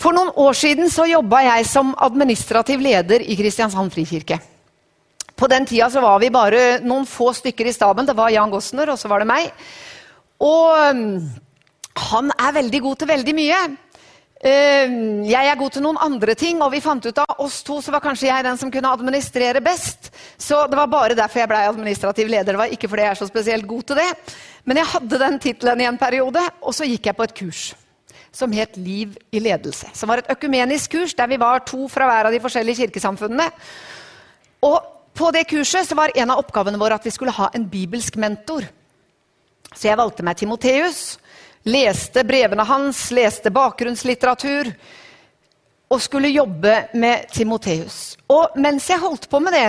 For 0.01 0.15
noen 0.15 0.31
år 0.39 0.55
siden 0.57 0.89
så 0.89 1.05
jobba 1.09 1.43
jeg 1.45 1.67
som 1.69 1.91
administrativ 2.01 2.81
leder 2.81 3.21
i 3.21 3.35
Kristiansand 3.38 3.93
frikirke. 3.93 4.39
På 5.38 5.50
den 5.51 5.65
tida 5.65 5.89
så 5.91 6.01
var 6.01 6.19
vi 6.21 6.31
bare 6.33 6.79
noen 6.85 7.05
få 7.09 7.31
stykker 7.38 7.69
i 7.69 7.73
staben. 7.75 8.07
Det 8.07 8.15
var 8.17 8.31
Jan 8.33 8.51
Gossner, 8.53 8.89
og 8.93 9.00
så 9.00 9.09
var 9.11 9.21
det 9.21 9.29
meg. 9.29 9.51
Og 10.41 10.95
um, 10.95 11.21
han 12.11 12.33
er 12.33 12.57
veldig 12.59 12.81
god 12.85 13.01
til 13.01 13.09
veldig 13.11 13.35
mye. 13.38 13.61
Ehm, 14.41 15.21
jeg 15.29 15.45
er 15.45 15.57
god 15.57 15.75
til 15.75 15.83
noen 15.86 16.00
andre 16.01 16.33
ting, 16.33 16.62
og 16.65 16.71
vi 16.74 16.81
fant 16.81 17.05
ut 17.05 17.19
av 17.21 17.43
oss 17.43 17.60
to 17.65 17.77
så 17.81 17.93
var 17.93 18.01
kanskje 18.01 18.25
jeg 18.25 18.45
den 18.48 18.57
som 18.57 18.71
kunne 18.74 18.89
administrere 18.89 19.62
best. 19.62 20.10
Så 20.33 20.63
det 20.69 20.79
var 20.79 20.89
bare 20.89 21.17
derfor 21.17 21.43
jeg 21.43 21.51
ble 21.51 21.60
administrativ 21.69 22.31
leder. 22.31 22.55
Det 22.55 22.62
var 22.63 22.74
ikke 22.74 22.89
fordi 22.89 23.05
jeg 23.05 23.13
er 23.13 23.21
så 23.21 23.29
spesielt 23.29 23.69
god 23.69 23.86
til 23.91 24.01
det. 24.01 24.10
Men 24.65 24.81
jeg 24.81 24.91
hadde 24.95 25.21
den 25.21 25.39
tittelen 25.45 25.86
i 25.86 25.89
en 25.89 26.01
periode, 26.01 26.41
og 26.62 26.74
så 26.74 26.89
gikk 26.89 27.12
jeg 27.12 27.17
på 27.19 27.27
et 27.29 27.38
kurs 27.38 27.63
som 28.31 28.53
het 28.55 28.77
Liv 28.79 29.17
i 29.36 29.41
ledelse. 29.43 29.89
Som 29.93 30.10
var 30.10 30.21
et 30.21 30.29
økumenisk 30.31 30.95
kurs 30.95 31.13
der 31.13 31.27
vi 31.27 31.38
var 31.38 31.65
to 31.67 31.89
fra 31.91 32.07
hver 32.07 32.29
av 32.29 32.33
de 32.33 32.39
forskjellige 32.41 32.86
kirkesamfunnene. 32.86 33.50
Og 34.63 34.77
på 35.13 35.31
det 35.36 35.50
kurset 35.51 35.86
så 35.86 35.98
var 36.00 36.13
en 36.15 36.31
av 36.31 36.39
oppgavene 36.39 36.79
våre 36.79 36.95
at 36.95 37.05
vi 37.05 37.12
skulle 37.13 37.36
ha 37.36 37.50
en 37.53 37.67
bibelsk 37.69 38.15
mentor. 38.15 38.65
Så 39.75 39.89
jeg 39.89 40.00
valgte 40.00 40.24
meg 40.24 40.39
Timoteus 40.39 41.19
leste 41.68 42.24
brevene 42.27 42.65
hans, 42.65 43.10
leste 43.13 43.51
bakgrunnslitteratur 43.53 44.72
og 45.91 46.01
skulle 46.01 46.32
jobbe 46.32 46.75
med 46.96 47.27
Timoteus. 47.34 48.15
Og 48.32 48.56
mens 48.62 48.88
jeg 48.89 49.01
holdt 49.01 49.27
på 49.30 49.41
med 49.44 49.53
det, 49.53 49.68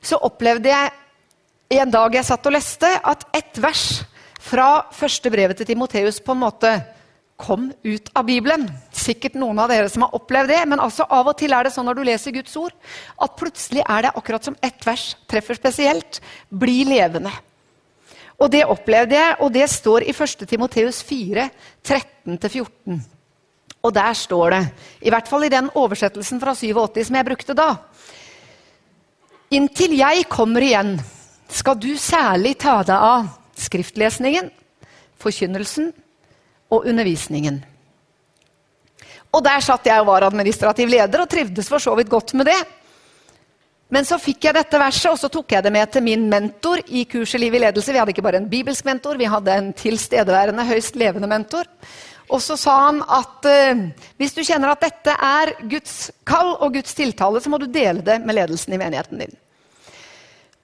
så 0.00 0.20
opplevde 0.24 0.72
jeg 0.72 1.82
en 1.82 1.90
dag 1.92 2.14
jeg 2.16 2.24
satt 2.24 2.46
og 2.48 2.54
leste, 2.54 2.88
at 2.88 3.26
ett 3.36 3.58
vers 3.60 4.00
fra 4.40 4.86
første 4.94 5.30
brevet 5.30 5.58
til 5.60 5.68
Timoteus 5.68 6.22
på 6.24 6.32
en 6.32 6.40
måte 6.46 6.70
kom 7.38 7.68
ut 7.84 8.08
av 8.18 8.24
Bibelen. 8.26 8.64
Sikkert 8.90 9.36
noen 9.38 9.60
av 9.62 9.68
dere 9.70 9.90
som 9.92 10.06
har 10.06 10.16
opplevd 10.16 10.50
det, 10.50 10.62
men 10.72 10.82
altså 10.82 11.06
av 11.12 11.28
og 11.30 11.36
til 11.38 11.54
er 11.54 11.68
det 11.68 11.74
sånn 11.74 11.86
når 11.86 12.00
du 12.00 12.06
leser 12.08 12.34
Guds 12.34 12.56
ord, 12.58 12.74
at 13.20 13.36
plutselig 13.38 13.84
er 13.84 14.08
det 14.08 14.14
akkurat 14.18 14.48
som 14.48 14.56
ett 14.64 14.88
vers 14.88 15.12
treffer 15.30 15.58
spesielt. 15.60 16.22
Bli 16.48 16.80
levende. 16.88 17.30
Og 18.38 18.50
det 18.52 18.64
opplevde 18.70 19.16
jeg, 19.16 19.36
og 19.42 19.52
det 19.52 19.66
står 19.70 20.06
i 20.06 20.14
1. 20.14 20.44
Timoteus 20.48 21.02
4, 21.02 21.48
13-14. 21.82 23.00
Og 23.82 23.94
der 23.94 24.14
står 24.14 24.50
det, 24.54 24.62
i 25.02 25.10
hvert 25.10 25.28
fall 25.30 25.46
i 25.46 25.52
den 25.52 25.70
oversettelsen 25.74 26.40
fra 26.42 26.54
87 26.54 27.08
som 27.08 27.18
jeg 27.18 27.28
brukte 27.28 27.54
da 27.56 27.70
Inntil 29.54 29.94
jeg 29.96 30.26
kommer 30.28 30.60
igjen, 30.60 30.98
skal 31.48 31.78
du 31.80 31.94
særlig 31.96 32.52
ta 32.60 32.82
deg 32.84 33.00
av 33.00 33.30
skriftlesningen, 33.56 34.50
forkynnelsen 35.16 35.86
og 36.68 36.84
undervisningen. 36.84 37.62
Og 39.32 39.40
der 39.44 39.64
satt 39.64 39.88
jeg 39.88 40.02
og 40.02 40.10
var 40.10 40.26
administrativ 40.28 40.92
leder 40.92 41.24
og 41.24 41.30
trivdes 41.32 41.68
for 41.72 41.80
så 41.80 41.94
vidt 41.96 42.12
godt 42.12 42.34
med 42.36 42.50
det. 42.50 42.58
Men 43.88 44.04
så 44.04 44.18
fikk 44.20 44.44
jeg 44.44 44.56
dette 44.56 44.80
verset, 44.80 45.08
og 45.14 45.16
så 45.16 45.30
tok 45.32 45.54
jeg 45.54 45.64
det 45.64 45.72
med 45.72 45.88
til 45.92 46.04
min 46.04 46.26
mentor 46.28 46.82
i 46.92 47.06
kurset 47.08 47.40
Liv 47.40 47.56
i 47.56 47.62
ledelse. 47.62 47.92
Vi 47.94 48.00
hadde 48.00 48.12
ikke 48.12 48.24
bare 48.26 48.42
en 48.42 48.50
bibelsk 48.50 48.84
mentor, 48.84 49.16
vi 49.16 49.30
hadde 49.32 49.54
en 49.54 49.70
tilstedeværende, 49.76 50.66
høyst 50.68 50.98
levende 51.00 51.30
mentor. 51.30 51.64
Og 52.28 52.42
så 52.44 52.58
sa 52.60 52.74
han 52.82 53.00
at 53.00 53.48
uh, 53.48 53.84
hvis 54.20 54.36
du 54.36 54.42
kjenner 54.44 54.74
at 54.74 54.84
dette 54.84 55.14
er 55.14 55.54
Guds 55.70 56.10
kall 56.28 56.52
og 56.58 56.76
Guds 56.76 56.92
tiltale, 56.96 57.40
så 57.40 57.48
må 57.48 57.60
du 57.62 57.64
dele 57.72 58.04
det 58.04 58.18
med 58.20 58.36
ledelsen 58.36 58.76
i 58.76 58.80
menigheten 58.80 59.24
din. 59.24 59.32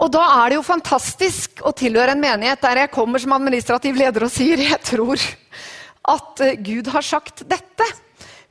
Og 0.04 0.10
da 0.12 0.26
er 0.42 0.52
det 0.52 0.58
jo 0.58 0.66
fantastisk 0.66 1.62
å 1.64 1.72
tilhøre 1.72 2.12
en 2.12 2.20
menighet 2.20 2.60
der 2.60 2.82
jeg 2.82 2.92
kommer 2.92 3.22
som 3.22 3.32
administrativ 3.36 3.96
leder 3.96 4.26
og 4.26 4.32
sier 4.34 4.60
jeg 4.60 4.80
tror 4.84 5.22
at 6.12 6.44
uh, 6.44 6.56
Gud 6.60 6.92
har 6.92 7.12
sagt 7.14 7.46
dette. 7.48 7.88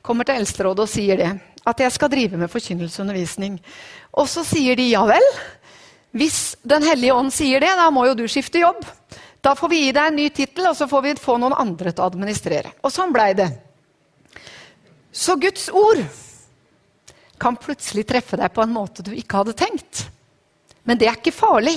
Kommer 0.02 0.26
til 0.26 0.42
Eldsterådet 0.42 0.88
og 0.88 0.90
sier 0.90 1.22
det. 1.22 1.34
At 1.64 1.80
jeg 1.80 1.92
skal 1.94 2.12
drive 2.12 2.38
med 2.40 2.52
forkynnelseundervisning. 2.52 3.58
Og 4.20 4.28
så 4.28 4.44
sier 4.46 4.76
de 4.76 4.90
ja 4.90 5.04
vel. 5.08 5.28
Hvis 6.14 6.56
Den 6.62 6.84
hellige 6.86 7.14
ånd 7.14 7.32
sier 7.34 7.60
det, 7.60 7.72
da 7.74 7.88
må 7.90 8.06
jo 8.06 8.18
du 8.18 8.26
skifte 8.30 8.60
jobb. 8.62 8.84
Da 9.44 9.52
får 9.58 9.68
vi 9.68 9.80
gi 9.84 9.92
deg 9.92 10.08
en 10.08 10.16
ny 10.16 10.28
tittel, 10.32 10.68
og 10.70 10.76
så 10.76 10.86
får 10.88 11.02
vi 11.04 11.14
få 11.20 11.36
noen 11.40 11.56
andre 11.58 11.92
til 11.92 12.04
å 12.04 12.08
administrere. 12.08 12.70
Og 12.80 12.92
sånn 12.92 13.12
blei 13.12 13.32
det. 13.36 13.50
Så 15.12 15.36
Guds 15.40 15.66
ord 15.68 16.00
kan 17.40 17.58
plutselig 17.60 18.06
treffe 18.08 18.38
deg 18.40 18.52
på 18.54 18.62
en 18.64 18.72
måte 18.72 19.04
du 19.04 19.12
ikke 19.12 19.42
hadde 19.42 19.56
tenkt. 19.58 20.06
Men 20.84 21.00
det 21.00 21.10
er 21.10 21.18
ikke 21.18 21.34
farlig. 21.34 21.76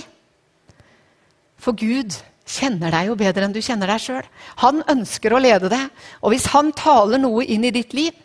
For 1.59 1.75
Gud 1.75 2.15
kjenner 2.47 2.93
deg 2.93 3.09
jo 3.09 3.17
bedre 3.19 3.47
enn 3.47 3.55
du 3.55 3.59
kjenner 3.63 3.91
deg 3.91 4.03
sjøl. 4.03 4.29
Han 4.63 4.83
ønsker 4.87 5.33
å 5.33 5.41
lede 5.41 5.71
deg. 5.73 5.89
Og 6.21 6.31
hvis 6.33 6.47
han 6.53 6.71
taler 6.77 7.19
noe 7.19 7.43
inn 7.43 7.65
i 7.67 7.73
ditt 7.75 7.95
liv, 7.97 8.15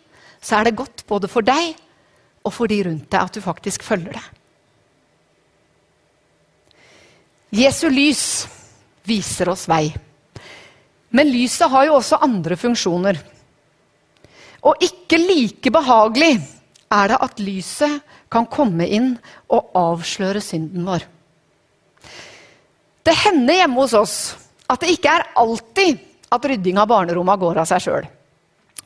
så 0.43 0.59
er 0.59 0.67
det 0.67 0.77
godt 0.77 1.05
både 1.07 1.29
for 1.31 1.45
deg 1.45 1.73
og 2.43 2.51
for 2.51 2.67
de 2.67 2.81
rundt 2.83 3.07
deg 3.07 3.19
at 3.21 3.35
du 3.35 3.43
faktisk 3.43 3.85
følger 3.87 4.17
det. 4.17 4.25
Jesu 7.53 7.85
lys 7.93 8.23
viser 9.05 9.51
oss 9.53 9.67
vei. 9.69 9.85
Men 11.13 11.29
lyset 11.29 11.69
har 11.69 11.85
jo 11.87 11.99
også 11.99 12.19
andre 12.25 12.57
funksjoner. 12.57 13.19
Og 14.65 14.81
ikke 14.81 15.19
like 15.21 15.71
behagelig 15.73 16.33
er 16.93 17.11
det 17.11 17.19
at 17.21 17.41
lyset 17.43 18.01
kan 18.33 18.47
komme 18.49 18.87
inn 18.89 19.13
og 19.53 19.69
avsløre 19.77 20.41
synden 20.41 20.87
vår. 20.87 21.05
Det 23.03 23.15
hender 23.25 23.59
hjemme 23.59 23.81
hos 23.83 23.93
oss 23.99 24.17
at 24.71 24.81
det 24.81 24.95
ikke 24.95 25.13
er 25.13 25.29
alltid 25.37 26.01
at 26.33 26.45
rydding 26.49 26.79
av 26.81 26.89
barnerommet 26.89 27.41
går 27.41 27.61
av 27.61 27.69
seg 27.69 27.85
sjøl. 27.85 28.07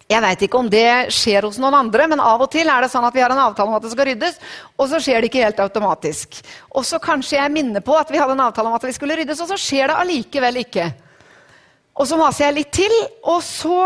Jeg 0.07 0.23
veit 0.23 0.43
ikke 0.45 0.59
om 0.61 0.69
det 0.71 1.11
skjer 1.11 1.43
hos 1.43 1.57
noen 1.59 1.75
andre, 1.81 2.05
men 2.07 2.21
av 2.23 2.39
og 2.45 2.47
til 2.53 2.69
er 2.71 2.85
det 2.85 2.87
sånn 2.93 3.03
at 3.03 3.15
vi 3.15 3.19
har 3.19 3.33
en 3.33 3.41
avtale 3.43 3.67
om 3.67 3.75
at 3.75 3.83
det 3.83 3.91
skal 3.91 4.07
ryddes, 4.07 4.37
og 4.79 4.87
så 4.87 5.01
skjer 5.03 5.19
det 5.19 5.27
ikke 5.27 5.43
helt 5.43 5.59
automatisk. 5.59 6.37
Og 6.71 6.85
så 6.87 6.99
kanskje 7.03 7.35
jeg 7.35 7.51
minner 7.51 7.83
på 7.83 7.97
at 7.99 8.13
vi 8.13 8.21
hadde 8.21 8.37
en 8.37 8.45
avtale 8.45 8.71
om 8.71 8.77
at 8.77 8.85
vi 8.87 8.95
skulle 8.95 9.17
ryddes, 9.19 9.41
og 9.43 9.51
så 9.51 9.57
skjer 9.59 9.91
det 9.91 9.97
allikevel 9.99 10.61
ikke. 10.63 10.85
Og 11.99 12.07
så 12.07 12.19
maser 12.19 12.45
jeg 12.45 12.55
litt 12.61 12.71
til, 12.77 12.95
og 13.27 13.41
så 13.43 13.81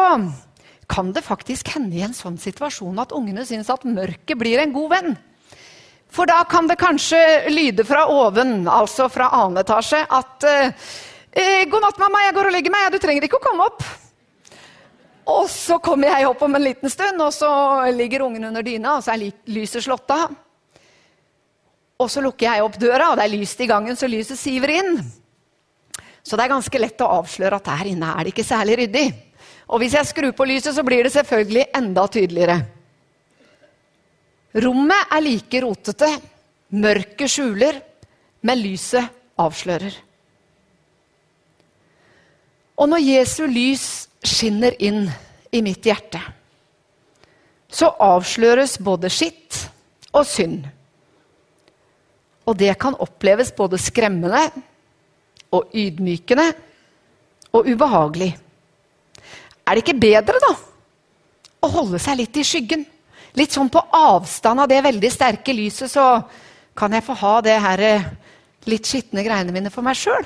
kan 0.92 1.10
det 1.16 1.24
faktisk 1.26 1.72
hende 1.74 1.98
i 1.98 2.04
en 2.06 2.14
sånn 2.14 2.38
situasjon 2.42 3.02
at 3.02 3.16
ungene 3.18 3.48
syns 3.48 3.72
at 3.74 3.88
mørket 3.88 4.38
blir 4.38 4.62
en 4.62 4.76
god 4.76 4.94
venn. 4.94 5.18
For 6.12 6.28
da 6.28 6.44
kan 6.46 6.68
det 6.68 6.78
kanskje 6.78 7.50
lyde 7.50 7.88
fra 7.88 8.04
oven, 8.12 8.68
altså 8.68 9.08
fra 9.10 9.32
annen 9.40 9.64
etasje, 9.64 10.04
at 10.06 10.46
eh, 10.46 11.66
'God 11.66 11.82
natt, 11.82 11.98
mamma, 11.98 12.28
jeg 12.28 12.36
går 12.36 12.52
og 12.52 12.58
legger 12.60 12.78
meg. 12.78 12.92
Du 12.92 13.00
trenger 13.02 13.26
ikke 13.26 13.40
å 13.40 13.46
komme 13.50 13.72
opp.' 13.72 14.01
Og 15.32 15.48
så 15.50 15.78
kommer 15.84 16.12
jeg 16.12 16.28
opp 16.28 16.42
om 16.44 16.56
en 16.58 16.66
liten 16.66 16.92
stund, 16.92 17.22
og 17.24 17.32
så 17.34 17.50
ligger 17.96 18.26
ungen 18.26 18.50
under 18.50 18.66
dyna, 18.66 18.98
og 18.98 19.06
så 19.06 19.16
er 19.16 19.32
lyset 19.52 19.86
slått 19.86 20.12
av. 20.14 20.34
Og 22.02 22.10
så 22.10 22.24
lukker 22.24 22.48
jeg 22.48 22.66
opp 22.66 22.78
døra, 22.82 23.12
og 23.12 23.20
det 23.20 23.28
er 23.28 23.36
lyst 23.36 23.62
i 23.62 23.70
gangen, 23.70 23.98
så 23.98 24.10
lyset 24.10 24.40
siver 24.40 24.74
inn. 24.80 25.02
Så 26.22 26.38
det 26.38 26.46
er 26.46 26.54
ganske 26.54 26.82
lett 26.82 27.02
å 27.02 27.10
avsløre 27.22 27.58
at 27.58 27.70
der 27.70 27.92
inne 27.94 28.12
er 28.14 28.26
det 28.26 28.34
ikke 28.34 28.46
særlig 28.46 28.78
ryddig. 28.82 29.08
Og 29.72 29.82
hvis 29.82 29.96
jeg 29.98 30.10
skrur 30.10 30.34
på 30.36 30.48
lyset, 30.50 30.74
så 30.76 30.84
blir 30.86 31.06
det 31.06 31.14
selvfølgelig 31.14 31.70
enda 31.78 32.06
tydeligere. 32.12 32.58
Rommet 34.62 35.16
er 35.16 35.24
like 35.24 35.64
rotete. 35.64 36.10
Mørket 36.72 37.32
skjuler, 37.32 37.82
men 38.48 38.62
lyset 38.62 39.08
avslører. 39.40 39.96
Og 42.80 42.88
når 42.90 43.04
Jesu 43.04 43.44
lys 43.46 43.86
skinner 44.24 44.76
inn 44.84 45.06
i 45.52 45.62
mitt 45.66 45.86
hjerte, 45.86 46.22
så 47.72 47.90
avsløres 48.04 48.78
både 48.84 49.10
skitt 49.12 49.58
og 50.12 50.26
synd. 50.28 50.66
Og 52.48 52.58
det 52.60 52.74
kan 52.82 52.98
oppleves 53.00 53.54
både 53.56 53.80
skremmende 53.80 54.44
og 55.56 55.72
ydmykende 55.76 56.48
og 57.56 57.68
ubehagelig. 57.68 58.32
Er 59.68 59.78
det 59.78 59.84
ikke 59.86 60.02
bedre, 60.02 60.40
da, 60.42 60.52
å 61.62 61.70
holde 61.72 62.00
seg 62.02 62.20
litt 62.20 62.40
i 62.42 62.46
skyggen? 62.48 62.86
Litt 63.40 63.56
sånn 63.56 63.70
på 63.72 63.84
avstand 63.96 64.60
av 64.60 64.68
det 64.68 64.82
veldig 64.84 65.12
sterke 65.14 65.56
lyset, 65.56 65.92
så 65.94 66.20
kan 66.76 66.92
jeg 66.92 67.06
få 67.06 67.16
ha 67.22 67.34
det 67.46 67.56
her 67.64 67.84
eh, 67.86 68.08
litt 68.68 68.88
skitne 68.88 69.24
greiene 69.24 69.54
mine 69.56 69.72
for 69.72 69.86
meg 69.86 69.96
sjøl. 70.00 70.26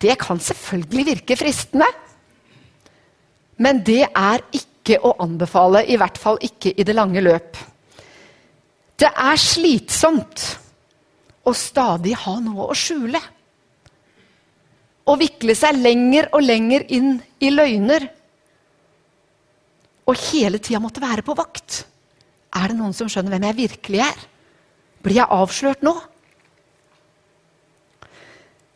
Det 0.00 0.16
kan 0.20 0.40
selvfølgelig 0.40 1.06
virke 1.06 1.36
fristende. 1.36 1.88
Men 3.60 3.82
det 3.84 4.06
er 4.08 4.44
ikke 4.56 4.96
å 5.04 5.12
anbefale, 5.20 5.84
i 5.84 5.98
hvert 6.00 6.18
fall 6.18 6.40
ikke 6.44 6.72
i 6.72 6.86
det 6.86 6.96
lange 6.96 7.20
løp. 7.20 7.58
Det 9.00 9.08
er 9.08 9.40
slitsomt 9.40 10.46
å 11.44 11.52
stadig 11.56 12.14
ha 12.24 12.38
noe 12.40 12.70
å 12.70 12.76
skjule. 12.76 13.20
Å 15.04 15.16
vikle 15.20 15.56
seg 15.56 15.80
lenger 15.80 16.30
og 16.36 16.44
lenger 16.44 16.86
inn 16.96 17.14
i 17.40 17.50
løgner. 17.52 18.06
Og 20.08 20.18
hele 20.30 20.60
tida 20.62 20.80
måtte 20.82 21.02
være 21.02 21.24
på 21.26 21.36
vakt. 21.36 21.84
Er 22.56 22.70
det 22.70 22.78
noen 22.78 22.96
som 22.96 23.08
skjønner 23.10 23.36
hvem 23.36 23.48
jeg 23.50 23.60
virkelig 23.64 24.02
er? 24.08 24.24
Blir 25.04 25.20
jeg 25.20 25.32
avslørt 25.32 25.84
nå? 25.86 25.94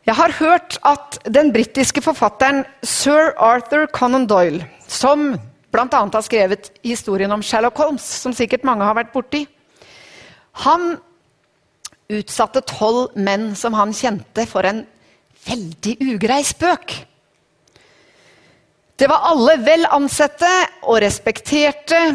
Jeg 0.05 0.15
har 0.19 0.35
hørt 0.37 0.75
at 0.85 1.17
den 1.33 1.47
britiske 1.53 2.01
forfatteren 2.05 2.61
sir 2.85 3.31
Arthur 3.41 3.87
Conan 3.89 4.27
Doyle, 4.29 4.67
som 4.87 5.31
bl.a. 5.73 5.87
har 5.89 6.21
skrevet 6.21 6.69
historien 6.85 7.33
om 7.33 7.41
Sherlock 7.41 7.77
Holmes, 7.81 8.05
som 8.05 8.33
sikkert 8.33 8.67
mange 8.67 8.85
har 8.85 8.93
vært 8.99 9.09
borti, 9.15 9.47
han 10.61 10.99
utsatte 12.13 12.61
tolv 12.69 13.17
menn 13.17 13.55
som 13.57 13.73
han 13.73 13.95
kjente, 13.97 14.45
for 14.45 14.69
en 14.69 14.83
veldig 15.47 15.97
ugrei 16.13 16.43
spøk. 16.45 16.93
Det 18.95 19.09
var 19.09 19.25
alle 19.31 19.57
vel 19.65 19.89
ansette 19.89 20.51
og 20.85 21.01
respekterte 21.01 22.05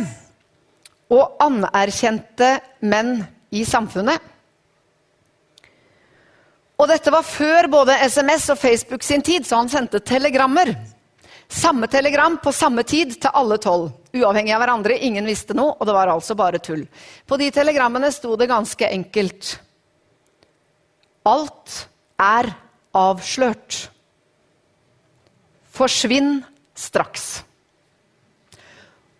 og 1.11 1.43
anerkjente 1.43 2.55
menn 2.87 3.17
i 3.51 3.67
samfunnet. 3.67 4.30
Og 6.81 6.89
dette 6.89 7.13
var 7.13 7.27
før 7.27 7.69
både 7.69 7.99
SMS 8.09 8.49
og 8.55 8.59
Facebook 8.59 9.05
sin 9.05 9.21
tid, 9.23 9.45
så 9.45 9.59
han 9.61 9.69
sendte 9.69 10.01
telegrammer. 10.01 10.73
Samme 11.51 11.91
telegram 11.91 12.39
på 12.41 12.53
samme 12.57 12.85
tid 12.89 13.17
til 13.21 13.35
alle 13.37 13.59
tolv. 13.61 13.91
Uavhengig 14.17 14.55
av 14.55 14.63
hverandre. 14.63 14.97
Ingen 14.97 15.27
visste 15.29 15.57
noe, 15.57 15.75
og 15.77 15.89
det 15.89 15.97
var 15.97 16.13
altså 16.13 16.37
bare 16.39 16.61
tull. 16.63 16.87
På 17.29 17.37
de 17.37 17.51
telegrammene 17.53 18.09
sto 18.15 18.37
det 18.39 18.49
ganske 18.51 18.89
enkelt 18.89 19.59
Alt 21.29 21.75
er 22.17 22.49
avslørt. 22.97 23.77
Forsvinn 25.77 26.39
straks. 26.73 27.43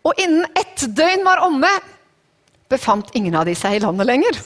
Og 0.01 0.17
innen 0.17 0.47
ett 0.57 0.87
døgn 0.97 1.27
var 1.27 1.43
omme, 1.45 1.69
befant 2.73 3.13
ingen 3.13 3.37
av 3.37 3.45
de 3.45 3.53
seg 3.59 3.77
i 3.77 3.83
landet 3.85 4.09
lenger. 4.09 4.41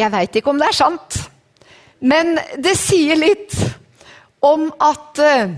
Jeg 0.00 0.12
veit 0.12 0.36
ikke 0.38 0.52
om 0.52 0.60
det 0.60 0.70
er 0.70 0.76
sant. 0.76 1.18
Men 2.00 2.38
det 2.56 2.76
sier 2.80 3.18
litt 3.18 3.56
om 4.40 4.70
at 4.80 5.20
uh, 5.20 5.50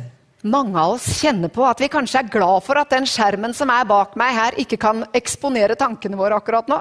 mange 0.42 0.74
av 0.78 0.96
oss 0.96 1.06
kjenner 1.20 1.52
på 1.54 1.62
at 1.68 1.80
vi 1.82 1.90
kanskje 1.92 2.24
er 2.24 2.32
glad 2.32 2.64
for 2.66 2.80
at 2.80 2.90
den 2.90 3.06
skjermen 3.06 3.54
som 3.54 3.70
er 3.70 3.86
bak 3.86 4.16
meg 4.18 4.34
her, 4.34 4.58
ikke 4.58 4.80
kan 4.82 5.04
eksponere 5.14 5.78
tankene 5.78 6.18
våre 6.18 6.40
akkurat 6.40 6.70
nå. 6.70 6.80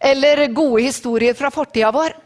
Eller 0.00 0.46
gode 0.56 0.86
historier 0.86 1.36
fra 1.36 1.52
fortida 1.52 1.92
vår. 1.92 2.16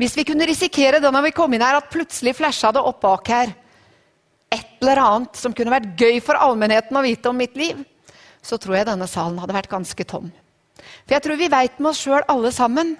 Hvis 0.00 0.16
vi 0.18 0.26
kunne 0.28 0.48
risikere 0.48 1.00
det 1.00 1.10
når 1.12 1.30
vi 1.30 1.34
kom 1.36 1.52
inn 1.56 1.64
her, 1.64 1.80
at 1.80 1.90
plutselig 1.92 2.36
flasha 2.36 2.72
det 2.76 2.84
opp 2.84 3.00
bak 3.04 3.32
her 3.32 3.56
et 4.52 4.82
eller 4.82 5.00
annet 5.00 5.38
som 5.40 5.54
kunne 5.56 5.72
vært 5.72 5.96
gøy 5.96 6.20
for 6.24 6.36
allmennheten 6.36 6.96
å 6.98 7.04
vite 7.04 7.30
om 7.30 7.38
mitt 7.40 7.56
liv, 7.56 7.78
så 8.44 8.58
tror 8.60 8.76
jeg 8.76 8.88
denne 8.90 9.08
salen 9.08 9.38
hadde 9.40 9.56
vært 9.56 9.72
ganske 9.72 10.04
tom. 10.08 10.28
For 11.04 11.16
jeg 11.16 11.24
tror 11.24 11.40
vi 11.40 11.50
veit 11.52 11.80
med 11.80 11.90
oss 11.92 12.02
sjøl 12.04 12.24
alle 12.30 12.52
sammen 12.54 12.94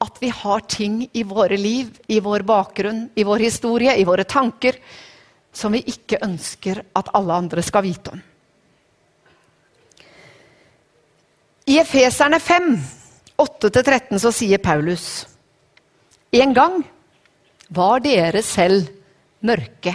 at 0.00 0.16
vi 0.22 0.30
har 0.32 0.64
ting 0.64 1.02
i 1.12 1.22
våre 1.28 1.58
liv, 1.60 1.92
i 2.08 2.20
vår 2.24 2.44
bakgrunn, 2.48 3.10
i 3.14 3.24
vår 3.24 3.44
historie, 3.44 3.92
i 4.00 4.06
våre 4.08 4.24
tanker, 4.24 4.78
som 5.52 5.74
vi 5.76 5.82
ikke 5.92 6.22
ønsker 6.24 6.80
at 6.96 7.10
alle 7.16 7.36
andre 7.36 7.64
skal 7.64 7.84
vite 7.84 8.14
om. 8.14 8.22
I 11.70 11.76
Efeserne 11.82 12.40
5, 12.40 12.70
8-13, 13.38 14.16
så 14.18 14.32
sier 14.34 14.58
Paulus 14.58 15.26
En 16.32 16.54
gang 16.54 16.80
var 17.70 18.00
dere 18.02 18.42
selv 18.42 18.88
mørke. 19.46 19.94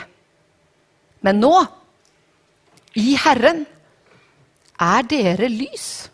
Men 1.25 1.39
nå, 1.41 1.53
i 2.95 3.15
Herren, 3.19 3.65
er 4.79 5.07
dere 5.07 5.49
lys. 5.51 6.09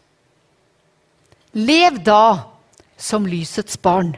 Lev 1.54 2.00
da 2.04 2.52
som 2.96 3.26
lysets 3.28 3.76
barn. 3.82 4.14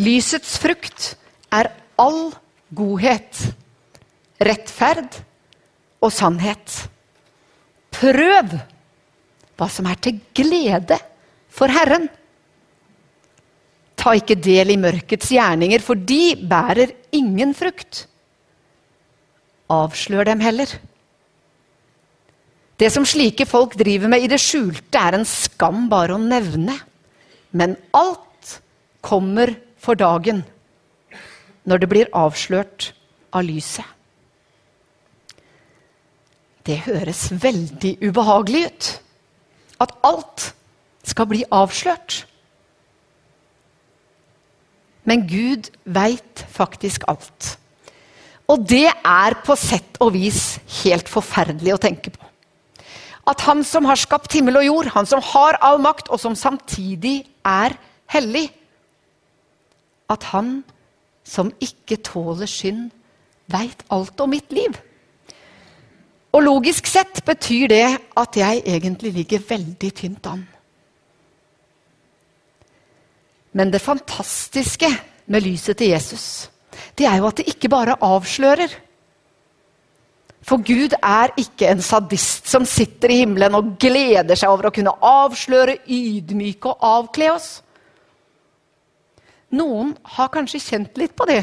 Lysets 0.00 0.56
frukt 0.58 1.14
er 1.54 1.70
all 2.00 2.32
godhet, 2.74 3.44
rettferd 4.42 5.20
og 6.00 6.10
sannhet. 6.14 6.88
Prøv 7.94 8.56
hva 9.60 9.68
som 9.68 9.86
er 9.90 10.00
til 10.02 10.18
glede 10.34 10.98
for 11.52 11.70
Herren. 11.70 12.08
Ta 14.00 14.14
ikke 14.16 14.38
del 14.40 14.72
i 14.72 14.80
mørkets 14.80 15.28
gjerninger, 15.34 15.82
for 15.84 15.94
de 15.94 16.34
bærer 16.48 16.94
ingen 17.12 17.52
frukt. 17.54 18.06
Avslør 19.70 20.32
dem 20.32 20.40
heller. 20.42 20.72
Det 22.80 22.88
som 22.88 23.04
slike 23.04 23.44
folk 23.44 23.74
driver 23.76 24.08
med 24.08 24.24
i 24.24 24.30
det 24.30 24.40
skjulte, 24.40 24.96
er 24.96 25.18
en 25.18 25.26
skam 25.28 25.84
bare 25.92 26.16
å 26.16 26.22
nevne. 26.22 26.78
Men 27.52 27.76
alt 27.92 28.60
kommer 29.04 29.52
for 29.80 29.98
dagen 30.00 30.44
når 31.68 31.82
det 31.82 31.88
blir 31.90 32.12
avslørt 32.16 32.92
av 33.36 33.44
lyset. 33.44 33.84
Det 36.64 36.78
høres 36.86 37.26
veldig 37.42 37.98
ubehagelig 38.00 38.64
ut. 38.68 38.88
At 39.80 39.92
alt 40.04 40.50
skal 41.08 41.28
bli 41.28 41.44
avslørt. 41.52 42.22
Men 45.08 45.24
Gud 45.28 45.70
veit 45.84 46.44
faktisk 46.52 47.04
alt. 47.12 47.56
Og 48.50 48.64
det 48.68 48.88
er 48.88 49.38
på 49.44 49.56
sett 49.58 50.00
og 50.00 50.14
vis 50.16 50.58
helt 50.82 51.08
forferdelig 51.08 51.76
å 51.76 51.80
tenke 51.80 52.12
på. 52.12 52.29
At 53.28 53.44
han 53.44 53.64
som 53.64 53.84
har 53.84 54.00
skapt 54.00 54.32
himmel 54.32 54.60
og 54.62 54.66
jord, 54.66 54.92
han 54.94 55.06
som 55.06 55.20
har 55.22 55.58
all 55.64 55.80
makt, 55.82 56.08
og 56.08 56.20
som 56.20 56.34
samtidig 56.34 57.24
er 57.44 57.76
hellig 58.10 58.50
At 60.10 60.24
han 60.32 60.64
som 61.22 61.52
ikke 61.62 62.00
tåler 62.02 62.48
synd, 62.50 62.88
veit 63.46 63.84
alt 63.94 64.18
om 64.20 64.32
mitt 64.32 64.50
liv. 64.50 64.74
Og 66.34 66.42
logisk 66.42 66.86
sett 66.90 67.22
betyr 67.26 67.68
det 67.70 67.86
at 68.18 68.38
jeg 68.38 68.62
egentlig 68.66 69.12
ligger 69.14 69.44
veldig 69.48 69.90
tynt 69.94 70.26
an. 70.30 70.42
Men 73.52 73.72
det 73.72 73.82
fantastiske 73.82 74.90
med 75.26 75.42
lyset 75.42 75.78
til 75.78 75.90
Jesus, 75.90 76.50
det 76.98 77.06
er 77.06 77.18
jo 77.18 77.26
at 77.26 77.40
det 77.40 77.50
ikke 77.50 77.70
bare 77.70 77.98
avslører. 78.02 78.70
For 80.46 80.62
Gud 80.64 80.94
er 80.96 81.34
ikke 81.38 81.68
en 81.68 81.82
sadist 81.84 82.48
som 82.48 82.64
sitter 82.68 83.12
i 83.12 83.20
himmelen 83.22 83.56
og 83.58 83.74
gleder 83.80 84.38
seg 84.38 84.50
over 84.52 84.70
å 84.70 84.74
kunne 84.74 84.96
avsløre, 85.04 85.82
ydmyke 85.84 86.72
og 86.72 86.86
avkle 86.90 87.32
oss. 87.34 87.50
Noen 89.52 89.92
har 90.16 90.30
kanskje 90.32 90.62
kjent 90.62 91.00
litt 91.00 91.16
på 91.18 91.26
det 91.28 91.42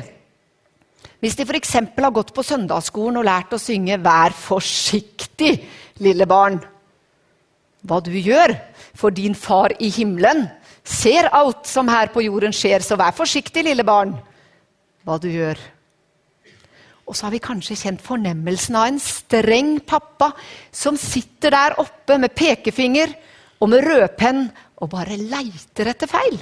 hvis 1.17 1.33
de 1.37 1.47
f.eks. 1.47 1.73
har 1.73 2.13
gått 2.13 2.33
på 2.35 2.45
søndagsskolen 2.45 3.17
og 3.17 3.25
lært 3.25 3.53
å 3.55 3.61
synge 3.61 3.97
'Vær 3.97 4.35
forsiktig, 4.37 5.65
lille 5.97 6.25
barn'. 6.29 6.61
Hva 7.81 7.97
du 8.03 8.11
gjør, 8.11 8.53
for 8.93 9.09
din 9.09 9.33
far 9.33 9.73
i 9.79 9.89
himmelen 9.89 10.47
ser 10.83 11.29
alt 11.33 11.65
som 11.65 11.87
her 11.87 12.07
på 12.13 12.21
jorden 12.21 12.53
skjer, 12.53 12.83
så 12.85 12.97
vær 12.97 13.15
forsiktig, 13.17 13.63
lille 13.63 13.83
barn, 13.83 14.13
hva 15.05 15.17
du 15.17 15.27
gjør. 15.29 15.57
Og 17.07 17.15
så 17.15 17.27
har 17.27 17.33
vi 17.33 17.43
kanskje 17.43 17.77
kjent 17.79 18.03
fornemmelsen 18.03 18.75
av 18.75 18.89
en 18.89 18.99
streng 18.99 19.77
pappa 19.87 20.33
som 20.75 20.99
sitter 20.99 21.55
der 21.55 21.77
oppe 21.79 22.17
med 22.19 22.35
pekefinger 22.35 23.13
og 23.63 23.71
med 23.71 23.85
rødpenn 23.87 24.43
og 24.83 24.91
bare 24.91 25.17
leiter 25.17 25.93
etter 25.93 26.11
feil. 26.11 26.35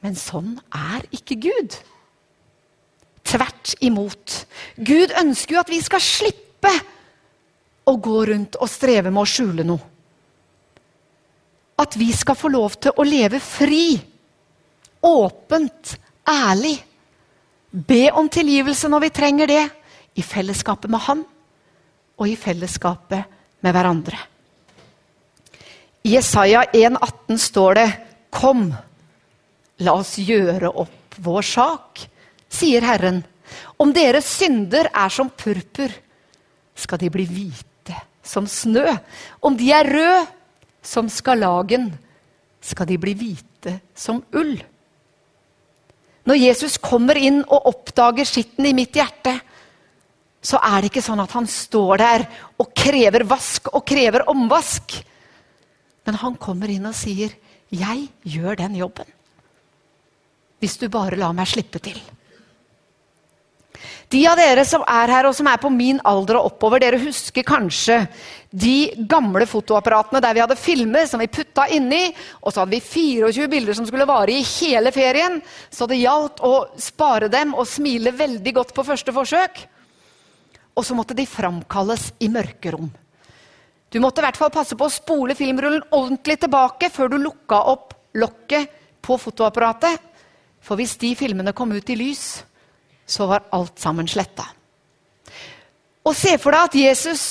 Men 0.00 0.16
sånn 0.16 0.56
er 0.74 1.04
ikke 1.14 1.38
Gud. 1.44 1.76
Tvert 3.30 3.76
imot. 3.84 4.42
Gud 4.80 5.12
ønsker 5.20 5.54
jo 5.54 5.62
at 5.62 5.72
vi 5.72 5.80
skal 5.84 6.02
slippe 6.02 6.72
å 7.86 7.96
gå 8.00 8.24
rundt 8.32 8.58
og 8.60 8.70
streve 8.70 9.12
med 9.12 9.22
å 9.22 9.28
skjule 9.28 9.66
noe. 9.66 9.86
At 11.80 11.96
vi 11.96 12.10
skal 12.12 12.36
få 12.36 12.50
lov 12.52 12.76
til 12.82 12.96
å 12.96 13.06
leve 13.06 13.40
fri, 13.40 13.94
åpent, 15.06 15.94
ærlig. 16.28 16.76
Be 17.70 18.10
om 18.10 18.28
tilgivelse 18.28 18.88
når 18.90 19.06
vi 19.06 19.12
trenger 19.14 19.50
det, 19.50 19.64
i 20.18 20.22
fellesskapet 20.26 20.90
med 20.90 21.00
Han 21.06 21.20
og 22.18 22.28
i 22.28 22.34
fellesskapet 22.36 23.22
med 23.62 23.72
hverandre. 23.72 24.18
I 26.04 26.16
Jesaja 26.16 26.64
1,18 26.74 27.38
står 27.38 27.74
det 27.74 27.90
'Kom'. 28.30 28.74
La 29.78 29.92
oss 29.92 30.16
gjøre 30.18 30.68
opp 30.68 31.14
vår 31.18 31.42
sak, 31.42 32.00
sier 32.48 32.80
Herren. 32.80 33.24
Om 33.78 33.92
deres 33.92 34.24
synder 34.24 34.90
er 34.92 35.08
som 35.08 35.30
purpur, 35.30 35.90
skal 36.74 36.98
de 36.98 37.10
bli 37.10 37.24
hvite 37.24 37.96
som 38.22 38.46
snø. 38.46 38.86
Om 39.42 39.56
de 39.56 39.72
er 39.72 39.84
røde 39.84 40.26
som 40.82 41.08
skalagen, 41.08 41.98
skal 42.60 42.86
de 42.86 42.98
bli 42.98 43.14
hvite 43.14 43.80
som 43.94 44.22
ull. 44.32 44.60
Når 46.30 46.38
Jesus 46.38 46.76
kommer 46.78 47.18
inn 47.18 47.40
og 47.42 47.64
oppdager 47.72 48.28
skitten 48.28 48.68
i 48.68 48.74
mitt 48.76 48.94
hjerte, 48.94 49.32
så 50.40 50.60
er 50.62 50.78
det 50.78 50.92
ikke 50.92 51.02
sånn 51.02 51.20
at 51.24 51.32
han 51.34 51.48
står 51.50 51.98
der 51.98 52.24
og 52.62 52.70
krever 52.70 53.24
vask 53.26 53.66
og 53.74 53.82
krever 53.88 54.22
omvask. 54.30 54.94
Men 56.06 56.20
han 56.22 56.38
kommer 56.38 56.70
inn 56.70 56.86
og 56.86 56.94
sier, 56.94 57.34
'Jeg 57.70 58.08
gjør 58.22 58.56
den 58.62 58.78
jobben' 58.78 59.16
hvis 60.60 60.76
du 60.76 60.88
bare 60.92 61.16
lar 61.16 61.32
meg 61.32 61.48
slippe 61.48 61.80
til. 61.80 61.98
De 64.10 64.20
av 64.26 64.38
dere 64.38 64.64
som 64.66 64.82
er 64.88 65.12
her 65.12 65.28
og 65.28 65.34
som 65.36 65.46
er 65.46 65.60
på 65.62 65.70
min 65.72 66.00
alder 66.06 66.40
og 66.40 66.50
oppover, 66.50 66.82
dere 66.82 66.98
husker 67.00 67.46
kanskje 67.46 68.00
de 68.50 68.90
gamle 69.08 69.46
fotoapparatene 69.46 70.22
der 70.22 70.34
vi 70.34 70.42
hadde 70.42 70.58
filmer 70.58 71.06
som 71.06 71.22
vi 71.22 71.30
putta 71.30 71.68
inni, 71.70 72.08
og 72.42 72.50
så 72.50 72.64
hadde 72.64 72.74
vi 72.74 72.82
24 72.82 73.50
bilder 73.52 73.78
som 73.78 73.86
skulle 73.86 74.08
vare 74.10 74.34
i 74.34 74.46
hele 74.58 74.92
ferien. 74.94 75.38
Så 75.70 75.86
det 75.90 76.00
gjaldt 76.00 76.42
å 76.42 76.54
spare 76.80 77.30
dem 77.32 77.54
og 77.54 77.68
smile 77.70 78.14
veldig 78.16 78.56
godt 78.58 78.74
på 78.74 78.86
første 78.86 79.14
forsøk. 79.14 79.62
Og 80.74 80.86
så 80.86 80.96
måtte 80.98 81.16
de 81.18 81.28
framkalles 81.28 82.10
i 82.24 82.30
mørkerom. 82.32 82.90
Du 83.90 83.98
måtte 84.02 84.22
i 84.22 84.26
hvert 84.26 84.38
fall 84.38 84.52
passe 84.54 84.76
på 84.78 84.86
å 84.86 84.92
spole 84.92 85.34
filmrullen 85.38 85.86
ordentlig 85.90 86.38
tilbake 86.42 86.90
før 86.94 87.10
du 87.10 87.18
lukka 87.22 87.64
opp 87.72 87.94
lokket 88.18 88.78
på 89.02 89.16
fotoapparatet 89.18 90.10
for 90.64 90.78
hvis 90.78 90.96
de 91.00 91.14
filmene 91.18 91.54
kom 91.56 91.72
ut 91.72 91.90
i 91.90 91.96
lys, 91.98 92.42
så 93.10 93.26
var 93.26 93.48
alt 93.50 93.78
sammen 93.82 94.08
sletta. 94.08 94.46
Og 96.06 96.16
se 96.16 96.36
for 96.40 96.54
deg 96.54 96.68
at 96.68 96.76
Jesus 96.78 97.24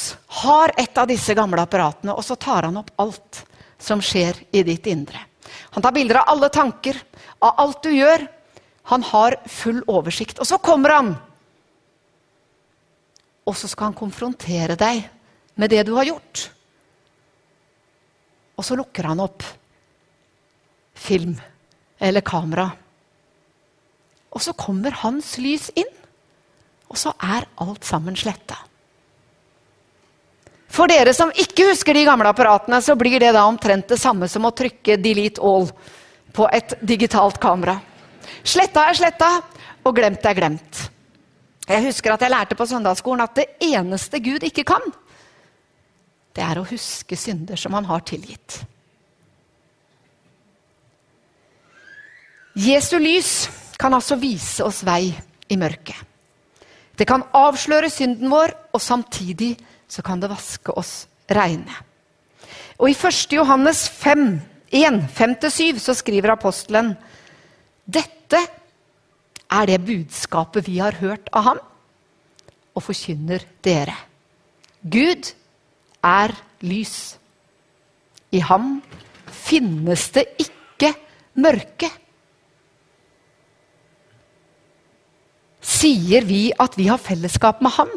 har 0.44 0.74
et 0.78 0.98
av 1.00 1.08
disse 1.10 1.34
gamle 1.38 1.64
apparatene, 1.64 2.14
og 2.14 2.26
så 2.26 2.38
tar 2.38 2.68
han 2.68 2.78
opp 2.82 2.92
alt 3.02 3.44
som 3.80 4.04
skjer 4.04 4.38
i 4.52 4.64
ditt 4.68 4.86
indre. 4.92 5.24
Han 5.74 5.84
tar 5.84 5.96
bilder 5.96 6.22
av 6.22 6.34
alle 6.36 6.50
tanker, 6.54 7.00
av 7.40 7.64
alt 7.64 7.82
du 7.84 7.90
gjør. 7.96 8.28
Han 8.92 9.06
har 9.08 9.38
full 9.50 9.82
oversikt. 9.90 10.42
Og 10.42 10.50
så 10.50 10.60
kommer 10.62 10.94
han. 10.94 11.12
Og 13.48 13.58
så 13.58 13.70
skal 13.72 13.90
han 13.90 13.98
konfrontere 13.98 14.78
deg 14.78 15.02
med 15.60 15.72
det 15.74 15.86
du 15.88 15.96
har 15.98 16.10
gjort. 16.10 16.50
Og 18.60 18.66
så 18.68 18.76
lukker 18.78 19.08
han 19.10 19.24
opp 19.24 19.46
film 21.00 21.34
eller 21.98 22.26
kamera. 22.26 22.68
Og 24.36 24.44
så 24.44 24.54
kommer 24.54 24.96
hans 25.02 25.38
lys 25.42 25.70
inn, 25.78 25.90
og 26.90 26.98
så 26.98 27.14
er 27.22 27.48
alt 27.62 27.86
sammen 27.86 28.18
sletta. 28.18 28.58
For 30.70 30.90
dere 30.90 31.16
som 31.18 31.32
ikke 31.34 31.72
husker 31.72 31.98
de 31.98 32.06
gamle 32.06 32.30
apparatene, 32.30 32.78
så 32.82 32.96
blir 32.98 33.20
det 33.22 33.34
da 33.34 33.48
omtrent 33.50 33.90
det 33.90 33.98
samme 34.00 34.30
som 34.30 34.46
å 34.46 34.54
trykke 34.54 34.98
'delete 35.02 35.42
all' 35.42 35.72
på 36.34 36.48
et 36.54 36.78
digitalt 36.82 37.40
kamera. 37.42 37.80
Sletta 38.44 38.86
er 38.90 38.94
sletta, 38.94 39.42
og 39.84 39.96
glemt 39.96 40.26
er 40.26 40.34
glemt. 40.38 40.90
Jeg 41.70 41.86
husker 41.86 42.14
at 42.14 42.22
jeg 42.22 42.32
lærte 42.32 42.56
på 42.56 42.66
søndagsskolen 42.66 43.24
at 43.24 43.36
det 43.36 43.48
eneste 43.62 44.20
Gud 44.20 44.44
ikke 44.44 44.64
kan, 44.64 44.82
det 46.34 46.44
er 46.46 46.60
å 46.60 46.68
huske 46.70 47.18
synder 47.18 47.58
som 47.60 47.74
han 47.74 47.86
har 47.86 48.00
tilgitt. 48.08 48.62
Jesu 52.60 52.98
lys 53.00 53.50
kan 53.80 53.96
altså 53.96 54.18
vise 54.20 54.66
oss 54.66 54.84
vei 54.84 55.14
i 55.50 55.58
mørket. 55.58 55.96
Det 57.00 57.08
kan 57.08 57.24
avsløre 57.36 57.90
synden 57.92 58.28
vår, 58.32 58.52
og 58.76 58.82
samtidig 58.84 59.54
så 59.88 60.04
kan 60.04 60.20
det 60.20 60.30
vaske 60.32 60.74
oss 60.76 61.08
reine. 61.32 61.72
Og 62.80 62.92
I 62.92 62.96
1. 62.96 63.38
Johannes 63.40 63.86
5, 63.88 64.26
1, 64.76 65.00
5-7 65.16 65.80
så 65.80 65.96
skriver 65.96 66.36
apostelen 66.36 66.94
dette 67.90 68.40
er 69.50 69.66
det 69.66 69.80
budskapet 69.82 70.68
vi 70.68 70.78
har 70.78 71.00
hørt 71.00 71.32
av 71.34 71.48
ham, 71.48 71.62
og 72.78 72.86
forkynner 72.86 73.42
dere. 73.66 73.96
Gud 74.84 75.32
er 76.06 76.36
lys. 76.62 77.18
I 78.32 78.44
ham 78.46 78.78
finnes 79.26 80.06
det 80.14 80.28
ikke 80.46 80.94
mørke. 81.42 81.90
Sier 85.80 86.26
vi 86.28 86.50
at 86.60 86.76
vi 86.76 86.90
har 86.90 87.00
fellesskap 87.00 87.62
med 87.64 87.72
ham, 87.78 87.92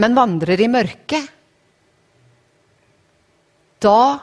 men 0.00 0.16
vandrer 0.16 0.60
i 0.60 0.68
mørket? 0.68 1.28
Da 3.80 4.20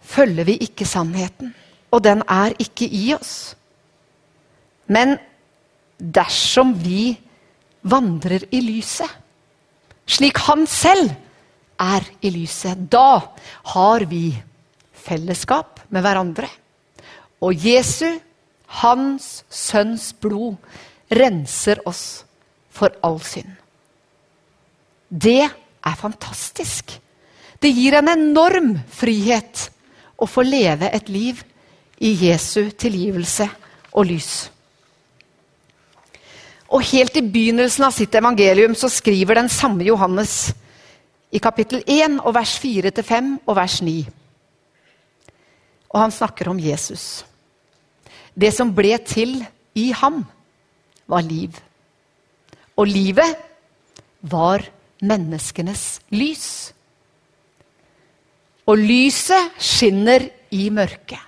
følger 0.00 0.48
vi 0.48 0.56
ikke 0.64 0.86
sannheten, 0.88 1.52
og 1.92 2.04
den 2.06 2.22
er 2.30 2.56
ikke 2.60 2.88
i 2.88 3.10
oss. 3.16 3.54
Men 4.88 5.18
dersom 5.98 6.72
vi 6.80 7.12
vandrer 7.84 8.46
i 8.52 8.62
lyset, 8.64 9.10
slik 10.06 10.40
han 10.46 10.64
selv 10.68 11.12
er 11.80 12.08
i 12.24 12.32
lyset, 12.32 12.88
da 12.88 13.20
har 13.74 14.04
vi 14.08 14.30
fellesskap 15.04 15.82
med 15.92 16.04
hverandre. 16.04 16.48
Og 17.44 17.52
Jesu, 17.52 18.16
hans 18.80 19.44
sønns 19.52 20.12
blod, 20.16 20.56
renser 21.10 21.80
oss 21.88 22.24
for 22.74 22.94
all 23.02 23.20
synd. 23.22 23.50
Det 25.08 25.44
er 25.44 26.00
fantastisk. 26.00 26.96
Det 27.60 27.70
gir 27.70 27.98
en 27.98 28.10
enorm 28.12 28.74
frihet 28.90 29.68
å 30.16 30.26
få 30.28 30.44
leve 30.46 30.90
et 30.92 31.08
liv 31.12 31.42
i 32.02 32.12
Jesu 32.26 32.70
tilgivelse 32.70 33.46
og 33.94 34.10
lys. 34.10 34.32
Og 36.74 36.82
helt 36.90 37.16
i 37.20 37.22
begynnelsen 37.22 37.86
av 37.86 37.94
sitt 37.94 38.14
evangelium 38.18 38.74
så 38.74 38.90
skriver 38.90 39.38
den 39.38 39.50
samme 39.52 39.84
Johannes 39.86 40.54
i 41.34 41.40
kapittel 41.42 41.84
1 41.86 42.18
og 42.24 42.34
vers 42.34 42.56
4-5 42.62 43.30
og 43.44 43.56
vers 43.58 43.80
9. 43.84 43.94
Og 45.94 46.00
han 46.00 46.14
snakker 46.14 46.50
om 46.50 46.58
Jesus. 46.58 47.24
Det 48.34 48.50
som 48.54 48.72
ble 48.74 48.96
til 49.06 49.38
i 49.78 49.92
ham, 49.94 50.24
var 51.10 51.26
liv. 51.26 51.58
Og 52.78 52.88
livet 52.88 53.36
var 54.30 54.64
menneskenes 55.04 55.84
lys. 56.14 56.48
Og 58.64 58.80
lyset 58.80 59.60
skinner 59.60 60.24
i 60.54 60.68
mørket. 60.72 61.20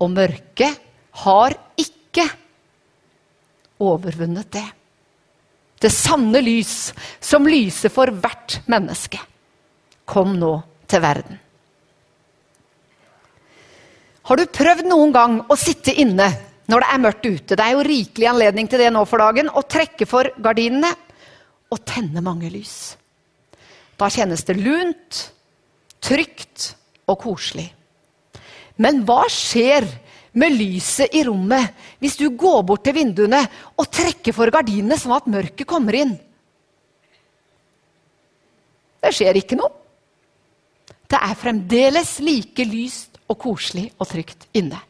Og 0.00 0.12
mørket 0.12 0.80
har 1.24 1.56
ikke 1.80 2.26
overvunnet 3.80 4.50
det. 4.52 4.66
Det 5.76 5.92
sanne 5.92 6.40
lys 6.40 6.92
som 7.20 7.44
lyser 7.48 7.92
for 7.92 8.08
hvert 8.08 8.60
menneske, 8.70 9.20
kom 10.08 10.38
nå 10.40 10.54
til 10.88 11.02
verden. 11.04 11.40
Har 14.26 14.40
du 14.40 14.48
prøvd 14.50 14.88
noen 14.88 15.12
gang 15.14 15.36
å 15.52 15.56
sitte 15.60 15.92
inne 15.92 16.30
når 16.66 16.82
det 16.82 16.90
er 16.90 17.02
mørkt 17.02 17.26
ute? 17.26 17.54
Det 17.54 17.62
er 17.62 17.74
jo 17.76 17.86
rikelig 17.86 18.28
anledning 18.30 18.68
til 18.70 18.82
det 18.82 18.90
nå 18.94 19.04
for 19.06 19.22
dagen. 19.22 19.50
Å 19.50 19.62
trekke 19.62 20.08
for 20.08 20.30
gardinene 20.42 20.90
og 21.70 21.82
tenne 21.86 22.22
mange 22.24 22.50
lys. 22.50 22.96
Da 23.96 24.08
kjennes 24.12 24.42
det 24.46 24.58
lunt, 24.58 25.20
trygt 26.02 26.72
og 27.06 27.20
koselig. 27.22 27.68
Men 28.82 29.04
hva 29.08 29.22
skjer 29.32 29.86
med 30.36 30.52
lyset 30.52 31.14
i 31.16 31.22
rommet 31.24 31.72
hvis 32.02 32.18
du 32.20 32.26
går 32.36 32.60
bort 32.68 32.84
til 32.84 32.98
vinduene 32.98 33.40
og 33.78 33.88
trekker 33.88 34.36
for 34.36 34.52
gardinene 34.52 34.98
sånn 35.00 35.16
at 35.16 35.30
mørket 35.32 35.68
kommer 35.70 35.96
inn? 35.96 36.16
Det 39.00 39.14
skjer 39.14 39.38
ikke 39.38 39.58
noe. 39.58 39.70
Det 41.06 41.18
er 41.22 41.38
fremdeles 41.38 42.16
like 42.26 42.66
lyst 42.66 43.20
og 43.30 43.38
koselig 43.38 43.88
og 43.96 44.08
trygt 44.10 44.48
inne. 44.58 44.80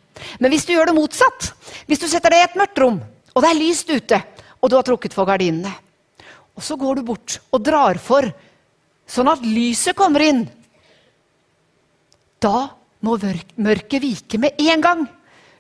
Men 0.41 0.53
hvis 0.53 0.67
du 0.67 0.73
gjør 0.75 0.91
det 0.91 0.97
motsatt, 0.97 1.51
hvis 1.89 2.03
du 2.03 2.09
setter 2.11 2.33
deg 2.33 2.43
i 2.43 2.47
et 2.49 2.59
mørkt 2.59 2.81
rom, 2.83 3.01
og 3.35 3.45
det 3.45 3.51
er 3.51 3.61
lyst 3.61 3.91
ute, 3.91 4.21
og 4.61 4.71
du 4.71 4.77
har 4.79 4.87
trukket 4.87 5.15
for 5.17 5.29
gardinene, 5.29 5.73
og 6.57 6.65
så 6.65 6.79
går 6.81 6.99
du 6.99 7.09
bort 7.11 7.39
og 7.53 7.65
drar 7.65 8.01
for 8.01 8.29
sånn 9.07 9.29
at 9.29 9.45
lyset 9.45 9.97
kommer 9.99 10.25
inn, 10.25 10.47
da 12.41 12.69
må 13.05 13.17
mørket 13.21 14.03
vike 14.03 14.41
med 14.41 14.61
en 14.61 14.83
gang. 14.85 15.05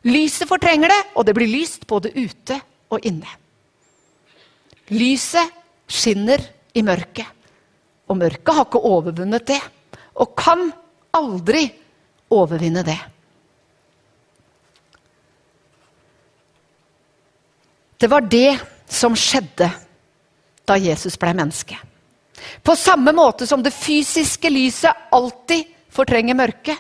Lyset 0.06 0.48
fortrenger 0.48 0.92
det, 0.92 1.02
og 1.16 1.26
det 1.26 1.34
blir 1.36 1.50
lyst 1.50 1.86
både 1.88 2.12
ute 2.14 2.58
og 2.92 3.06
inne. 3.06 3.28
Lyset 4.94 5.50
skinner 5.90 6.42
i 6.76 6.82
mørket, 6.86 7.26
og 8.06 8.20
mørket 8.20 8.54
har 8.54 8.68
ikke 8.68 8.84
overvunnet 8.86 9.48
det. 9.48 9.60
Og 10.22 10.36
kan 10.38 10.68
aldri 11.16 11.66
overvinne 12.32 12.84
det. 12.86 12.98
Det 17.96 18.08
var 18.12 18.20
det 18.20 18.58
som 18.88 19.16
skjedde 19.16 19.70
da 20.66 20.76
Jesus 20.76 21.16
ble 21.20 21.32
menneske. 21.36 21.78
På 22.62 22.76
samme 22.76 23.14
måte 23.16 23.46
som 23.48 23.62
det 23.64 23.74
fysiske 23.74 24.50
lyset 24.52 25.08
alltid 25.14 25.70
fortrenger 25.94 26.36
mørket, 26.36 26.76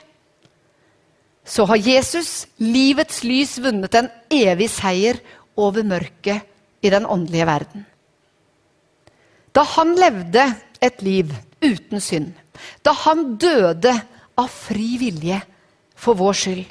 så 1.46 1.64
har 1.70 1.78
Jesus, 1.78 2.46
livets 2.58 3.22
lys, 3.22 3.54
vunnet 3.62 3.94
en 3.94 4.08
evig 4.34 4.66
seier 4.72 5.20
over 5.56 5.86
mørket 5.86 6.42
i 6.82 6.90
den 6.90 7.06
åndelige 7.06 7.46
verden. 7.46 7.84
Da 9.54 9.62
han 9.76 9.94
levde 9.96 10.42
et 10.82 11.04
liv 11.06 11.30
uten 11.62 12.02
synd, 12.02 12.34
da 12.82 12.92
han 13.06 13.36
døde 13.40 13.94
av 14.36 14.50
fri 14.52 14.96
vilje 15.00 15.38
for 15.96 16.18
vår 16.18 16.36
skyld, 16.42 16.66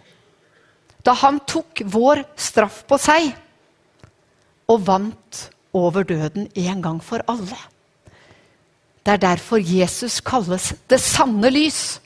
da 1.08 1.16
han 1.24 1.40
tok 1.48 1.82
vår 1.96 2.26
straff 2.36 2.84
på 2.90 3.00
seg 3.02 3.32
og 4.71 4.86
vant 4.88 5.41
over 5.75 6.06
døden 6.08 6.49
en 6.56 6.82
gang 6.82 7.01
for 7.04 7.23
alle. 7.30 7.58
Det 9.06 9.13
er 9.13 9.21
derfor 9.21 9.62
Jesus 9.62 10.19
kalles 10.25 10.71
det 10.89 10.99
sanne 11.04 11.51
lys. 11.54 11.99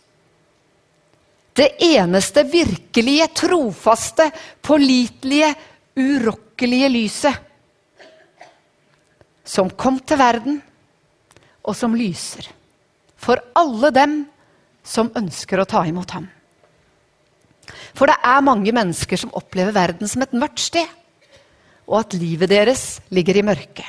Det 1.55 1.71
eneste 1.83 2.43
virkelige, 2.47 3.27
trofaste, 3.35 4.29
pålitelige, 4.61 5.53
urokkelige 5.99 6.89
lyset. 6.89 7.39
Som 9.43 9.71
kom 9.71 9.99
til 9.99 10.19
verden, 10.19 10.59
og 11.63 11.75
som 11.75 11.95
lyser. 11.95 12.49
For 13.19 13.39
alle 13.57 13.91
dem 13.95 14.19
som 14.83 15.11
ønsker 15.15 15.59
å 15.59 15.67
ta 15.69 15.83
imot 15.87 16.13
ham. 16.15 16.27
For 17.93 18.09
det 18.09 18.17
er 18.25 18.45
mange 18.45 18.73
mennesker 18.73 19.19
som 19.19 19.33
opplever 19.37 19.75
verden 19.75 20.09
som 20.09 20.23
et 20.25 20.33
mørkt 20.33 20.61
sted. 20.63 20.87
Og 21.89 21.99
at 22.03 22.15
livet 22.21 22.51
deres 22.51 22.99
ligger 23.09 23.39
i 23.39 23.45
mørket. 23.45 23.87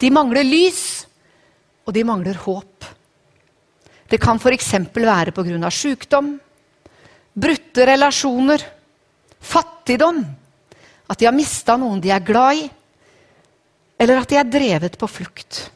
De 0.00 0.10
mangler 0.10 0.46
lys, 0.46 1.06
og 1.86 1.94
de 1.94 2.04
mangler 2.06 2.38
håp. 2.40 2.86
Det 4.10 4.18
kan 4.18 4.40
f.eks. 4.40 4.72
være 4.94 5.32
pga. 5.34 5.70
sykdom, 5.70 6.32
brutte 7.34 7.86
relasjoner, 7.86 8.64
fattigdom, 9.40 10.24
at 11.10 11.18
de 11.18 11.26
har 11.28 11.34
mista 11.34 11.76
noen 11.78 12.00
de 12.02 12.10
er 12.10 12.24
glad 12.24 12.64
i, 12.64 12.64
eller 14.00 14.22
at 14.22 14.30
de 14.30 14.38
er 14.40 14.48
drevet 14.48 14.98
på 14.98 15.06
flukt. 15.06 15.68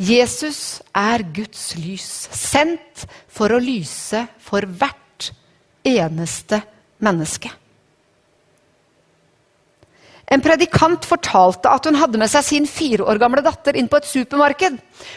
Jesus 0.00 0.80
er 0.96 1.22
Guds 1.36 1.74
lys, 1.76 2.08
sendt 2.32 3.04
for 3.28 3.52
å 3.52 3.60
lyse 3.60 4.22
for 4.40 4.64
hvert 4.64 5.32
eneste 5.84 6.62
menneske. 7.04 7.52
En 10.30 10.42
predikant 10.42 11.06
fortalte 11.10 11.70
at 11.74 11.88
hun 11.88 11.98
hadde 11.98 12.18
med 12.20 12.30
seg 12.30 12.44
sin 12.46 12.66
fire 12.70 13.02
år 13.10 13.18
gamle 13.18 13.42
datter 13.42 13.74
inn 13.78 13.88
på 13.90 13.98
et 13.98 14.06
supermarked. 14.06 14.76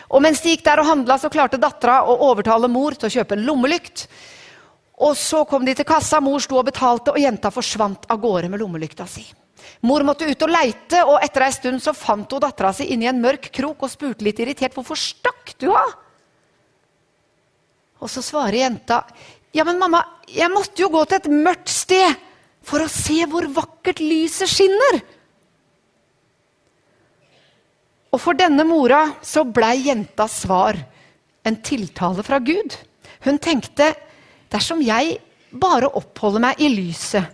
Og 0.10 0.23
mens 0.26 0.41
de 0.41 0.56
gikk 0.56 0.63
der 0.65 0.82
og 0.82 0.89
handla, 0.89 1.19
så 1.21 1.30
klarte 1.34 1.62
dattera 1.62 1.99
å 2.10 2.15
overtale 2.32 2.69
mor 2.71 2.97
til 2.97 3.12
å 3.12 3.13
kjøpe 3.19 3.38
en 3.38 3.45
lommelykt. 3.45 4.08
Og 5.06 5.13
så 5.17 5.43
kom 5.49 5.65
de 5.67 5.76
til 5.78 5.86
kassa, 5.86 6.21
mor 6.21 6.41
sto 6.41 6.58
og 6.58 6.65
betalte, 6.65 7.13
og 7.13 7.21
jenta 7.21 7.54
forsvant 7.54 8.10
av 8.10 8.21
gårde 8.23 8.49
med 8.49 8.62
lommelykta 8.63 9.06
si. 9.10 9.28
Mor 9.86 10.04
måtte 10.08 10.26
ut 10.26 10.45
og 10.47 10.52
leite, 10.52 11.04
og 11.06 11.21
etter 11.21 11.45
ei 11.45 11.54
stund 11.54 11.84
så 11.84 11.93
fant 11.95 12.34
hun 12.34 12.41
dattera 12.41 12.73
si 12.73 12.89
inni 12.93 13.08
en 13.10 13.21
mørk 13.21 13.52
krok 13.54 13.86
og 13.86 13.93
spurte 13.93 14.26
litt 14.26 14.41
irritert 14.41 14.73
hvorfor 14.73 14.97
stakk 14.97 15.54
du 15.62 15.69
av. 15.69 15.93
Og 18.02 18.12
så 18.12 18.26
svarer 18.26 18.63
jenta 18.65 19.04
Ja, 19.54 19.62
men 19.67 19.78
mamma, 19.78 19.99
jeg 20.26 20.49
måtte 20.49 20.82
jo 20.82 20.89
gå 20.89 21.04
til 21.06 21.19
et 21.19 21.28
mørkt 21.30 21.69
sted 21.69 22.17
for 22.63 22.84
å 22.84 22.91
se 22.91 23.26
hvor 23.30 23.47
vakkert 23.52 23.99
lyset 24.04 24.49
skinner. 24.49 25.02
Og 28.13 28.21
for 28.21 28.38
denne 28.38 28.65
mora 28.67 29.06
så 29.26 29.43
blei 29.43 29.88
jentas 29.88 30.43
svar 30.43 30.78
en 31.43 31.60
tiltale 31.65 32.23
fra 32.26 32.39
Gud. 32.39 32.76
Hun 33.26 33.39
tenkte 33.41 33.91
dersom 34.54 34.84
jeg 34.86 35.17
bare 35.54 35.89
oppholder 35.97 36.43
meg 36.43 36.62
i 36.62 36.69
lyset, 36.71 37.26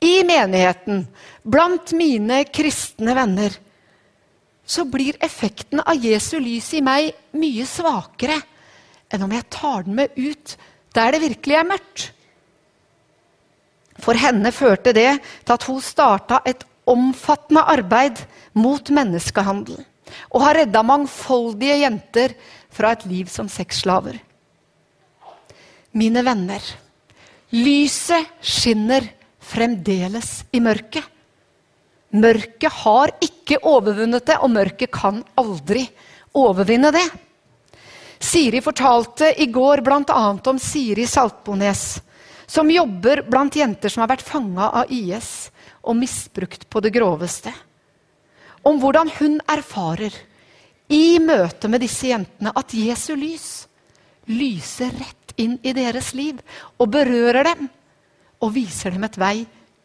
i 0.00 0.22
menigheten, 0.24 1.02
blant 1.44 1.92
mine 1.96 2.42
kristne 2.48 3.12
venner, 3.16 3.52
så 4.64 4.86
blir 4.88 5.18
effekten 5.20 5.82
av 5.82 5.98
Jesu 5.98 6.38
lys 6.40 6.70
i 6.78 6.80
meg 6.84 7.10
mye 7.36 7.66
svakere 7.68 8.38
enn 9.10 9.24
om 9.26 9.32
jeg 9.34 9.48
tar 9.50 9.84
den 9.84 9.98
med 9.98 10.14
ut 10.16 10.54
der 10.94 11.14
det 11.14 11.22
virkelig 11.24 11.56
er 11.58 11.68
mørkt. 11.68 12.04
For 14.00 14.16
henne 14.16 14.52
førte 14.54 14.94
det 14.96 15.10
til 15.20 15.54
at 15.54 15.66
hun 15.68 15.80
starta 15.84 16.40
et 16.48 16.64
omfattende 16.88 17.62
arbeid 17.68 18.22
mot 18.58 18.90
menneskehandel 18.90 19.78
og 20.30 20.42
har 20.42 20.58
redda 20.62 20.82
mangfoldige 20.82 21.76
jenter 21.84 22.34
fra 22.74 22.94
et 22.96 23.06
liv 23.06 23.28
som 23.30 23.48
sexslaver. 23.50 24.16
Mine 25.94 26.22
venner, 26.26 26.62
lyset 27.54 28.26
skinner 28.42 29.06
fremdeles 29.42 30.44
i 30.54 30.60
mørket. 30.62 31.02
Mørket 32.10 32.74
har 32.82 33.12
ikke 33.22 33.60
overvunnet 33.66 34.26
det, 34.26 34.38
og 34.42 34.50
mørket 34.50 34.90
kan 34.94 35.22
aldri 35.38 35.84
overvinne 36.34 36.90
det. 36.94 37.06
Siri 38.20 38.60
fortalte 38.62 39.30
i 39.40 39.46
går 39.50 39.82
bl.a. 39.86 40.22
om 40.34 40.58
Siri 40.60 41.06
Saltbones, 41.08 42.00
som 42.50 42.70
jobber 42.70 43.22
blant 43.30 43.54
jenter 43.54 43.92
som 43.92 44.02
har 44.02 44.10
vært 44.10 44.26
fanga 44.26 44.72
av 44.82 44.90
IS 44.90 45.50
og 45.86 45.94
misbrukt 46.00 46.66
på 46.66 46.82
det 46.82 46.90
groveste. 46.96 47.52
Om 48.66 48.80
hvordan 48.82 49.10
hun 49.20 49.38
erfarer 49.48 50.14
i 50.90 51.20
møte 51.22 51.70
med 51.70 51.84
disse 51.84 52.10
jentene 52.10 52.52
at 52.58 52.74
Jesu 52.74 53.14
lys 53.14 53.48
lyser 54.30 54.90
rett 54.98 55.34
inn 55.40 55.56
i 55.62 55.74
deres 55.76 56.10
liv 56.18 56.40
og 56.76 56.90
berører 56.92 57.52
dem 57.52 57.68
og 58.42 58.54
viser 58.56 58.96
dem 58.96 59.06
et 59.06 59.18
vei 59.20 59.36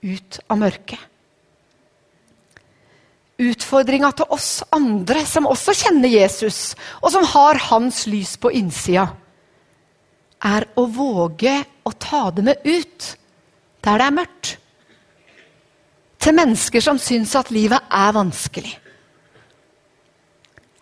ut 0.06 0.39
av 0.49 0.60
mørket. 0.60 0.99
Utfordringa 3.45 4.10
til 4.15 4.32
oss 4.32 4.63
andre 4.73 5.21
som 5.28 5.47
også 5.49 5.73
kjenner 5.75 6.08
Jesus, 6.08 6.71
og 7.04 7.12
som 7.12 7.25
har 7.34 7.60
hans 7.67 8.06
lys 8.08 8.38
på 8.39 8.54
innsida, 8.56 9.10
er 10.45 10.67
å 10.77 10.86
våge 10.91 11.55
å 11.86 11.91
ta 11.97 12.29
det 12.36 12.45
med 12.45 12.62
ut 12.65 13.10
der 13.86 13.99
det 14.01 14.08
er 14.08 14.15
mørkt. 14.15 14.55
Til 16.21 16.34
mennesker 16.38 16.81
som 16.81 16.97
syns 17.01 17.36
at 17.38 17.51
livet 17.53 17.91
er 17.93 18.15
vanskelig. 18.15 18.73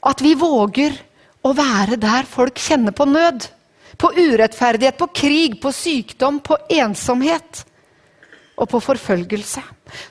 At 0.08 0.24
vi 0.24 0.34
våger 0.40 0.96
å 1.44 1.52
være 1.56 2.00
der 2.00 2.28
folk 2.28 2.60
kjenner 2.60 2.96
på 2.96 3.08
nød. 3.08 3.48
På 4.00 4.10
urettferdighet, 4.16 4.98
på 4.98 5.10
krig, 5.16 5.60
på 5.62 5.72
sykdom, 5.76 6.40
på 6.44 6.58
ensomhet 6.80 7.64
og 8.58 8.70
på 8.72 8.80
forfølgelse. 8.84 9.62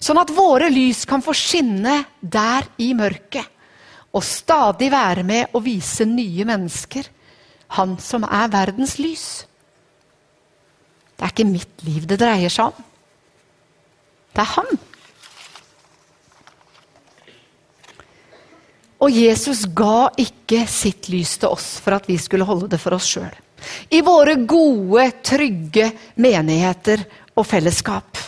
Sånn 0.03 0.21
at 0.21 0.31
våre 0.35 0.69
lys 0.73 1.05
kan 1.09 1.25
få 1.25 1.35
skinne 1.37 1.97
der 2.21 2.69
i 2.85 2.93
mørket. 2.97 3.49
Og 4.13 4.25
stadig 4.25 4.91
være 4.93 5.25
med 5.25 5.57
å 5.57 5.63
vise 5.65 6.05
nye 6.09 6.45
mennesker 6.47 7.09
han 7.79 7.97
som 8.03 8.25
er 8.29 8.53
verdens 8.53 8.99
lys. 9.01 9.27
Det 11.17 11.27
er 11.27 11.35
ikke 11.35 11.49
mitt 11.49 11.85
liv 11.87 12.07
det 12.09 12.19
dreier 12.21 12.53
seg 12.53 12.73
om. 12.73 12.89
Det 14.33 14.43
er 14.43 14.51
han. 14.57 14.73
Og 19.03 19.11
Jesus 19.11 19.65
ga 19.75 20.13
ikke 20.21 20.63
sitt 20.71 21.09
lys 21.11 21.35
til 21.43 21.51
oss 21.51 21.75
for 21.83 21.97
at 21.97 22.07
vi 22.11 22.19
skulle 22.23 22.47
holde 22.47 22.71
det 22.71 22.79
for 22.83 22.95
oss 22.95 23.09
sjøl. 23.11 23.33
I 23.95 24.03
våre 24.03 24.37
gode, 24.49 25.09
trygge 25.23 25.89
menigheter 26.23 27.05
og 27.39 27.47
fellesskap. 27.47 28.19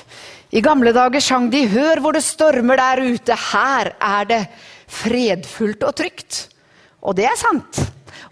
I 0.54 0.62
gamle 0.62 0.92
dager 0.94 1.20
sang 1.20 1.50
de 1.50 1.66
'Hør 1.66 2.00
hvor 2.00 2.12
det 2.14 2.22
stormer 2.22 2.76
der 2.76 3.02
ute'. 3.02 3.34
Her 3.34 3.94
er 4.00 4.24
det 4.24 4.46
fredfullt 4.86 5.82
og 5.82 5.94
trygt. 5.96 6.48
Og 7.02 7.16
det 7.16 7.24
er 7.24 7.36
sant. 7.36 7.80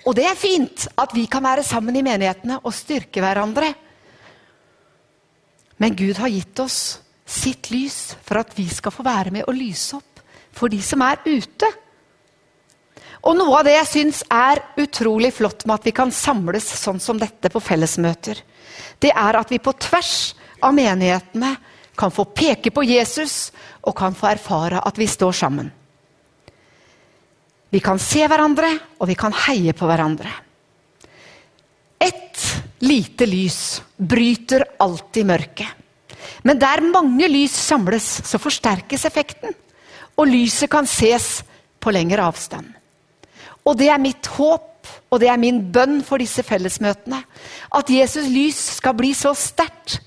Og 0.06 0.16
det 0.16 0.26
er 0.28 0.38
fint 0.38 0.86
at 0.98 1.14
vi 1.14 1.26
kan 1.30 1.44
være 1.44 1.64
sammen 1.66 1.96
i 1.96 2.04
menighetene 2.04 2.60
og 2.62 2.74
styrke 2.76 3.22
hverandre. 3.22 3.72
Men 5.82 5.96
Gud 5.98 6.18
har 6.22 6.30
gitt 6.30 6.62
oss 6.62 6.80
sitt 7.26 7.70
lys 7.72 8.14
for 8.22 8.42
at 8.42 8.52
vi 8.56 8.66
skal 8.70 8.94
få 8.94 9.04
være 9.06 9.32
med 9.34 9.46
og 9.48 9.56
lyse 9.56 9.96
opp 9.96 10.22
for 10.52 10.72
de 10.72 10.82
som 10.84 11.02
er 11.06 11.22
ute. 11.26 11.70
Og 13.22 13.36
noe 13.38 13.60
av 13.60 13.66
det 13.66 13.76
jeg 13.76 13.90
syns 13.90 14.22
er 14.34 14.60
utrolig 14.82 15.30
flott 15.34 15.64
med 15.66 15.78
at 15.78 15.86
vi 15.86 15.94
kan 15.94 16.10
samles 16.14 16.66
sånn 16.80 17.00
som 17.00 17.20
dette 17.20 17.50
på 17.52 17.62
fellesmøter, 17.62 18.40
det 19.02 19.10
er 19.10 19.38
at 19.38 19.50
vi 19.50 19.58
på 19.62 19.74
tvers 19.82 20.34
av 20.62 20.74
menighetene 20.74 21.54
kan 21.98 22.10
få 22.14 22.24
peke 22.34 22.70
på 22.74 22.84
Jesus 22.86 23.52
og 23.82 23.96
kan 23.98 24.14
få 24.16 24.32
erfare 24.32 24.82
at 24.82 24.98
vi 24.98 25.06
står 25.10 25.34
sammen. 25.42 25.70
Vi 27.72 27.80
kan 27.80 28.00
se 28.02 28.26
hverandre, 28.28 28.68
og 29.00 29.08
vi 29.08 29.16
kan 29.18 29.34
heie 29.46 29.72
på 29.72 29.88
hverandre. 29.88 30.30
Ett 32.02 32.42
lite 32.84 33.26
lys 33.26 33.80
bryter 33.96 34.66
alltid 34.82 35.26
mørket. 35.26 35.78
Men 36.42 36.58
der 36.58 36.82
mange 36.84 37.28
lys 37.30 37.54
samles, 37.56 38.06
så 38.28 38.40
forsterkes 38.42 39.06
effekten. 39.08 39.54
Og 40.18 40.28
lyset 40.28 40.70
kan 40.70 40.86
ses 40.86 41.40
på 41.80 41.94
lengre 41.94 42.26
avstand. 42.26 42.68
Og 43.64 43.78
det 43.78 43.88
er 43.88 44.02
mitt 44.02 44.26
håp 44.36 44.68
og 45.12 45.20
det 45.20 45.28
er 45.28 45.40
min 45.40 45.60
bønn 45.72 46.00
for 46.06 46.22
disse 46.22 46.42
fellesmøtene. 46.46 47.20
At 47.76 47.90
Jesus' 47.92 48.30
lys 48.32 48.58
skal 48.78 48.96
bli 48.98 49.12
så 49.16 49.34
sterkt 49.36 50.00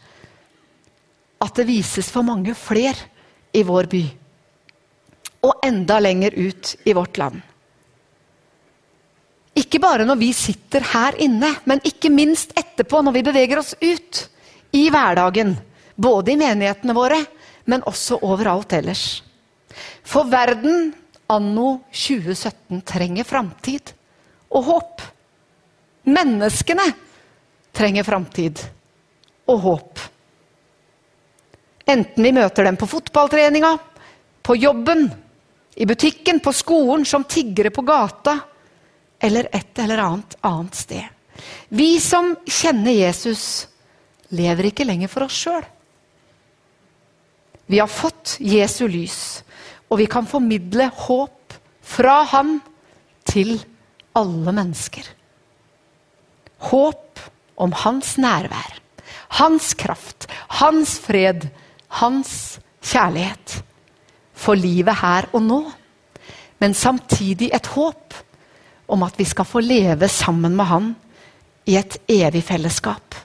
at 1.44 1.54
det 1.58 1.68
vises 1.68 2.10
for 2.12 2.26
mange 2.26 2.56
fler 2.58 2.98
i 3.54 3.62
vår 3.64 3.90
by. 3.92 4.04
Og 5.46 5.66
enda 5.66 6.00
lenger 6.02 6.34
ut 6.36 6.74
i 6.86 6.96
vårt 6.98 7.20
land. 7.22 7.44
Ikke 9.66 9.82
bare 9.82 10.06
når 10.06 10.20
vi 10.20 10.30
sitter 10.36 10.84
her 10.94 11.16
inne, 11.26 11.50
men 11.66 11.82
ikke 11.88 12.12
minst 12.14 12.54
etterpå, 12.58 13.02
når 13.02 13.16
vi 13.18 13.24
beveger 13.26 13.62
oss 13.62 13.74
ut 13.82 14.22
i 14.78 14.86
hverdagen. 14.94 15.56
Både 15.98 16.34
i 16.34 16.38
menighetene 16.38 16.94
våre, 16.94 17.18
men 17.66 17.86
også 17.90 18.20
overalt 18.22 18.76
ellers. 18.78 19.24
For 20.06 20.30
verden 20.30 20.92
anno 21.32 21.80
2017 21.90 22.84
trenger 22.86 23.26
framtid 23.26 23.90
og 24.54 24.70
håp. 24.70 25.06
Menneskene 26.06 26.86
trenger 27.74 28.06
framtid 28.06 28.62
og 29.50 29.64
håp. 29.66 30.04
Enten 31.90 32.26
vi 32.28 32.34
møter 32.34 32.70
dem 32.70 32.78
på 32.78 32.90
fotballtreninga, 32.90 33.72
på 34.46 34.56
jobben, 34.62 35.08
i 35.76 35.86
butikken, 35.90 36.40
på 36.40 36.54
skolen, 36.54 37.04
som 37.06 37.26
tiggere 37.28 37.74
på 37.74 37.84
gata 37.86 38.38
eller 39.26 39.50
et 39.52 39.82
eller 39.82 40.02
annet 40.04 40.38
annet 40.46 40.78
sted. 40.78 41.06
Vi 41.70 41.96
som 42.00 42.34
kjenner 42.48 42.94
Jesus, 42.94 43.68
lever 44.30 44.70
ikke 44.70 44.86
lenger 44.88 45.12
for 45.12 45.28
oss 45.28 45.38
sjøl. 45.46 45.66
Vi 47.66 47.80
har 47.82 47.90
fått 47.90 48.38
Jesu 48.40 48.86
lys. 48.88 49.42
Og 49.90 50.00
vi 50.02 50.08
kan 50.10 50.28
formidle 50.30 50.90
håp 51.06 51.54
fra 51.86 52.24
Han 52.32 52.58
til 53.26 53.58
alle 54.18 54.54
mennesker. 54.56 55.06
Håp 56.72 57.22
om 57.62 57.74
hans 57.84 58.16
nærvær, 58.20 58.80
hans 59.40 59.74
kraft, 59.78 60.26
hans 60.60 60.98
fred, 61.00 61.48
hans 62.02 62.58
kjærlighet. 62.84 63.62
For 64.36 64.58
livet 64.58 64.98
her 65.00 65.30
og 65.34 65.44
nå. 65.46 65.62
Men 66.60 66.74
samtidig 66.74 67.52
et 67.54 67.70
håp 67.76 68.16
om 68.88 69.04
at 69.06 69.18
vi 69.18 69.26
skal 69.28 69.48
få 69.48 69.62
leve 69.64 70.10
sammen 70.12 70.56
med 70.56 70.70
Han 70.70 70.92
i 71.66 71.78
et 71.80 71.98
evig 72.12 72.44
fellesskap. 72.46 73.16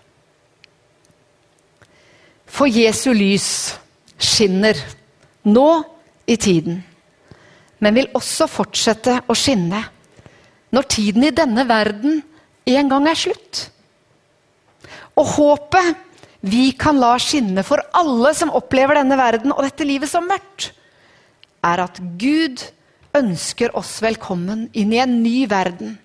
For 2.51 2.71
Jesu 2.71 3.13
lys 3.15 3.77
skinner 4.21 4.79
nå 5.49 5.69
i 6.29 6.37
tiden, 6.41 6.81
men 7.81 7.97
vil 7.97 8.11
også 8.17 8.49
fortsette 8.51 9.21
å 9.29 9.37
skinne 9.37 9.83
når 10.71 10.89
tiden 10.93 11.25
i 11.27 11.35
denne 11.35 11.65
verden 11.69 12.21
en 12.71 12.91
gang 12.91 13.09
er 13.11 13.19
slutt. 13.19 13.63
Og 15.19 15.27
håpet 15.37 15.97
vi 16.41 16.71
kan 16.79 16.97
la 17.01 17.15
skinne 17.21 17.65
for 17.67 17.83
alle 17.97 18.33
som 18.37 18.53
opplever 18.57 19.01
denne 19.01 19.19
verden 19.21 19.53
og 19.53 19.65
dette 19.67 19.85
livet 19.85 20.09
som 20.09 20.29
mørkt, 20.29 20.71
er 21.61 21.83
at 21.85 21.99
Gud 22.21 22.63
ønsker 23.17 23.75
oss 23.79 23.99
velkommen 24.05 24.69
inn 24.77 24.93
i 24.95 25.01
en 25.03 25.17
ny 25.23 25.45
verden. 25.51 25.97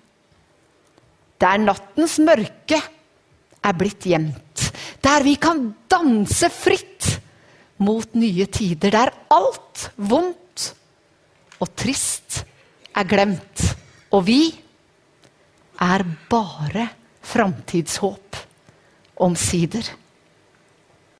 Der 1.40 1.58
nattens 1.60 2.16
mørke 2.22 2.80
er 2.80 3.76
blitt 3.76 4.06
gjemt. 4.08 4.70
Der 5.04 5.22
vi 5.26 5.36
kan 5.40 5.68
danse 5.90 6.50
fritt 6.50 7.16
mot 7.82 8.14
nye 8.16 8.46
tider. 8.50 8.90
Der 8.90 9.12
alt 9.30 9.90
vondt 9.96 10.70
og 11.60 11.72
trist 11.78 12.42
er 12.96 13.06
glemt. 13.08 13.62
Og 14.10 14.26
vi 14.26 14.40
er 15.82 16.04
bare 16.30 16.88
framtidshåp 17.26 18.40
omsider. 19.22 19.84